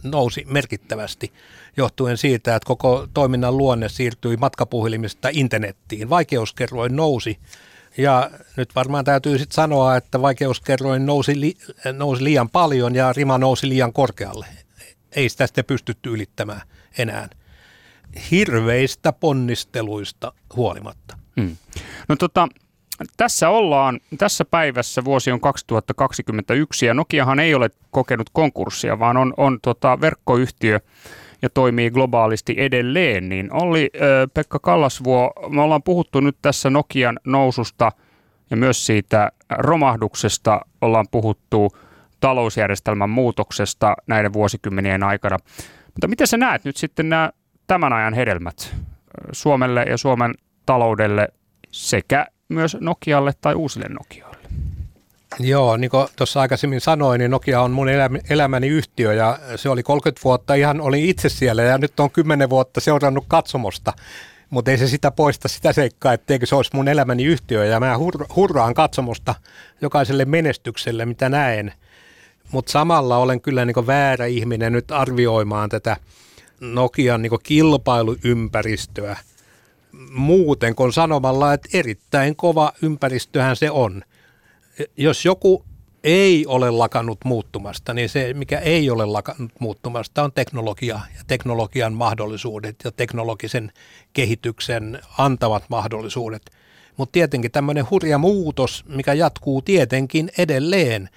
[0.04, 1.32] nousi merkittävästi
[1.76, 6.10] johtuen siitä, että koko toiminnan luonne siirtyi matkapuhelimista internettiin.
[6.10, 7.38] Vaikeuskerroin nousi
[7.96, 11.54] ja nyt varmaan täytyy sitten sanoa, että vaikeuskerroin nousi, li,
[11.92, 14.46] nousi liian paljon ja rima nousi liian korkealle.
[15.16, 16.62] Ei sitä sitten pystytty ylittämään
[16.98, 17.28] enää
[18.30, 21.18] hirveistä ponnisteluista huolimatta.
[21.40, 21.56] Hmm.
[22.08, 22.48] No tota,
[23.16, 29.34] tässä ollaan, tässä päivässä vuosi on 2021 ja Nokiahan ei ole kokenut konkurssia, vaan on,
[29.36, 30.80] on tota verkkoyhtiö,
[31.42, 33.90] ja toimii globaalisti edelleen, niin oli
[34.34, 37.92] Pekka Kallasvuo, me ollaan puhuttu nyt tässä Nokian noususta
[38.50, 41.76] ja myös siitä romahduksesta ollaan puhuttu
[42.20, 45.36] talousjärjestelmän muutoksesta näiden vuosikymmenien aikana.
[45.86, 47.30] Mutta miten sä näet nyt sitten nämä
[47.66, 48.76] tämän ajan hedelmät
[49.32, 50.34] Suomelle ja Suomen
[50.66, 51.28] taloudelle
[51.70, 54.29] sekä myös Nokialle tai uusille Nokioille?
[55.38, 57.88] Joo, niin kuin tuossa aikaisemmin sanoin, niin Nokia on mun
[58.30, 62.50] elämäni yhtiö ja se oli 30 vuotta ihan, oli itse siellä ja nyt on 10
[62.50, 63.92] vuotta seurannut katsomosta.
[64.50, 67.98] Mutta ei se sitä poista sitä seikkaa, etteikö se olisi mun elämäni yhtiö ja mä
[68.36, 69.34] hurraan katsomosta
[69.80, 71.72] jokaiselle menestykselle, mitä näen.
[72.52, 75.96] Mutta samalla olen kyllä niin väärä ihminen nyt arvioimaan tätä
[76.60, 79.16] Nokian niin kilpailuympäristöä
[80.10, 84.02] muuten kuin sanomalla, että erittäin kova ympäristöhän se on–
[84.96, 85.64] jos joku
[86.04, 91.92] ei ole lakannut muuttumasta, niin se, mikä ei ole lakannut muuttumasta, on teknologia ja teknologian
[91.92, 93.72] mahdollisuudet ja teknologisen
[94.12, 96.50] kehityksen antavat mahdollisuudet.
[96.96, 101.08] Mutta tietenkin tämmöinen hurja muutos, mikä jatkuu tietenkin edelleen,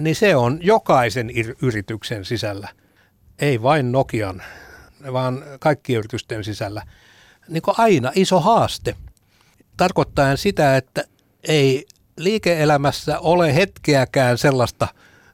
[0.00, 1.30] niin se on jokaisen
[1.62, 2.68] yrityksen sisällä,
[3.38, 4.42] ei vain Nokian,
[5.12, 6.82] vaan kaikkien yritysten sisällä,
[7.48, 8.96] niin kuin aina iso haaste.
[9.76, 11.04] Tarkoittaen sitä, että
[11.48, 11.86] ei
[12.18, 14.88] liike-elämässä ole hetkeäkään sellaista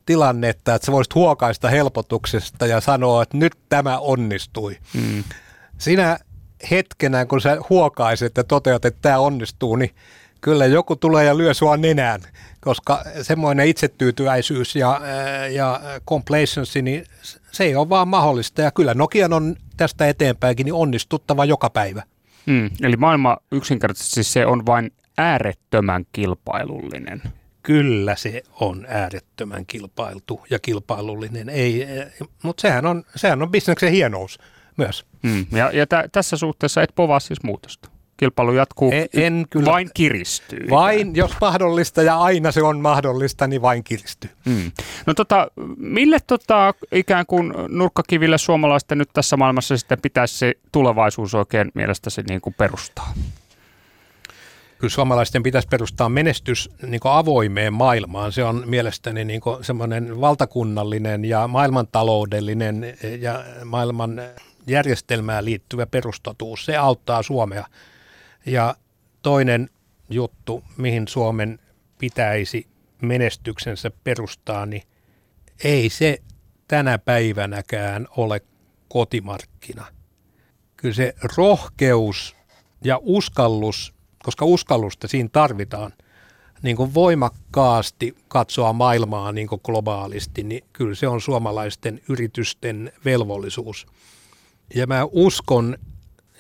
[0.06, 4.76] tilannetta, että sä voisit huokaista helpotuksesta ja sanoa, että nyt tämä onnistui.
[4.94, 5.24] Mm.
[5.78, 6.18] Sinä
[6.70, 9.94] hetkenä, kun sä huokaiset ja toteat, että tämä onnistuu, niin
[10.40, 12.20] kyllä joku tulee ja lyö sua nenään,
[12.60, 15.00] koska semmoinen itsetyytyväisyys ja,
[15.50, 17.06] ja complacency, niin
[17.52, 18.62] se ei ole vaan mahdollista.
[18.62, 22.02] Ja kyllä Nokian on tästä eteenpäinkin niin onnistuttava joka päivä.
[22.46, 27.22] Mm, eli maailma yksinkertaisesti se on vain äärettömän kilpailullinen.
[27.62, 31.86] Kyllä se on äärettömän kilpailtu ja kilpailullinen, ei,
[32.42, 34.38] mutta sehän on, sehän on bisneksen hienous
[34.76, 35.06] myös.
[35.22, 37.88] Mm, ja ja t- tässä suhteessa et povaa siis muutosta.
[38.16, 40.66] Kilpailu jatkuu, en, en kyllä, vain kiristyy.
[40.70, 44.30] Vain, jos mahdollista ja aina se on mahdollista, niin vain kiristyy.
[44.44, 44.72] Mm.
[45.06, 51.34] No tota, mille tota, ikään kuin nurkkakiville suomalaisten nyt tässä maailmassa sitten pitäisi se tulevaisuus
[51.34, 53.14] oikein mielestäsi niin kuin perustaa?
[54.84, 58.32] Kyllä suomalaisten pitäisi perustaa menestys niin avoimeen maailmaan.
[58.32, 64.22] Se on mielestäni niin semmoinen valtakunnallinen ja maailmantaloudellinen ja maailman
[64.66, 66.64] järjestelmään liittyvä perustotuus.
[66.64, 67.66] Se auttaa Suomea.
[68.46, 68.74] Ja
[69.22, 69.70] toinen
[70.10, 71.58] juttu, mihin Suomen
[71.98, 72.66] pitäisi
[73.02, 74.82] menestyksensä perustaa, niin
[75.64, 76.18] ei se
[76.68, 78.40] tänä päivänäkään ole
[78.88, 79.86] kotimarkkina.
[80.76, 82.36] Kyllä se rohkeus
[82.84, 83.93] ja uskallus,
[84.24, 85.92] koska uskallusta siinä tarvitaan,
[86.62, 93.86] niin kuin voimakkaasti katsoa maailmaa niin kuin globaalisti, niin kyllä se on suomalaisten yritysten velvollisuus.
[94.74, 95.76] Ja mä uskon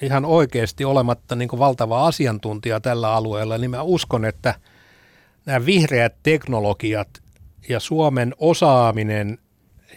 [0.02, 4.54] ihan oikeasti olematta niin kuin valtava asiantuntija tällä alueella, niin mä uskon, että
[5.46, 7.08] nämä vihreät teknologiat
[7.68, 9.38] ja Suomen osaaminen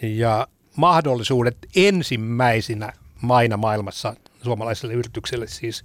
[0.02, 5.84] ja mahdollisuudet ensimmäisinä maina maailmassa suomalaiselle yritykselle siis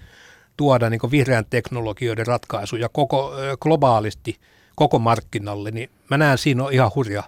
[0.58, 3.32] tuoda niin vihreän teknologioiden ratkaisuja koko,
[3.62, 4.40] globaalisti
[4.76, 7.24] koko markkinalle, niin mä näen siinä on ihan hurja,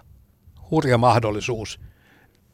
[0.70, 1.80] hurja mahdollisuus.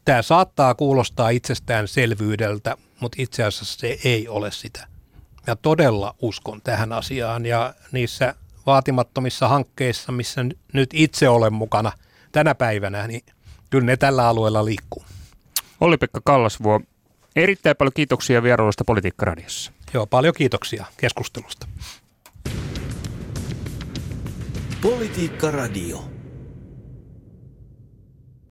[0.05, 4.87] Tämä saattaa kuulostaa itsestäänselvyydeltä, mutta itse asiassa se ei ole sitä.
[5.47, 11.91] Ja todella uskon tähän asiaan ja niissä vaatimattomissa hankkeissa, missä nyt itse olen mukana
[12.31, 13.21] tänä päivänä, niin
[13.69, 15.03] kyllä ne tällä alueella liikkuu.
[15.81, 16.81] Olli-Pekka Kallasvuo,
[17.35, 19.71] erittäin paljon kiitoksia vierailusta Politiikka-radiossa.
[19.93, 21.67] Joo, paljon kiitoksia keskustelusta.
[24.81, 26.12] Politiikka Radio.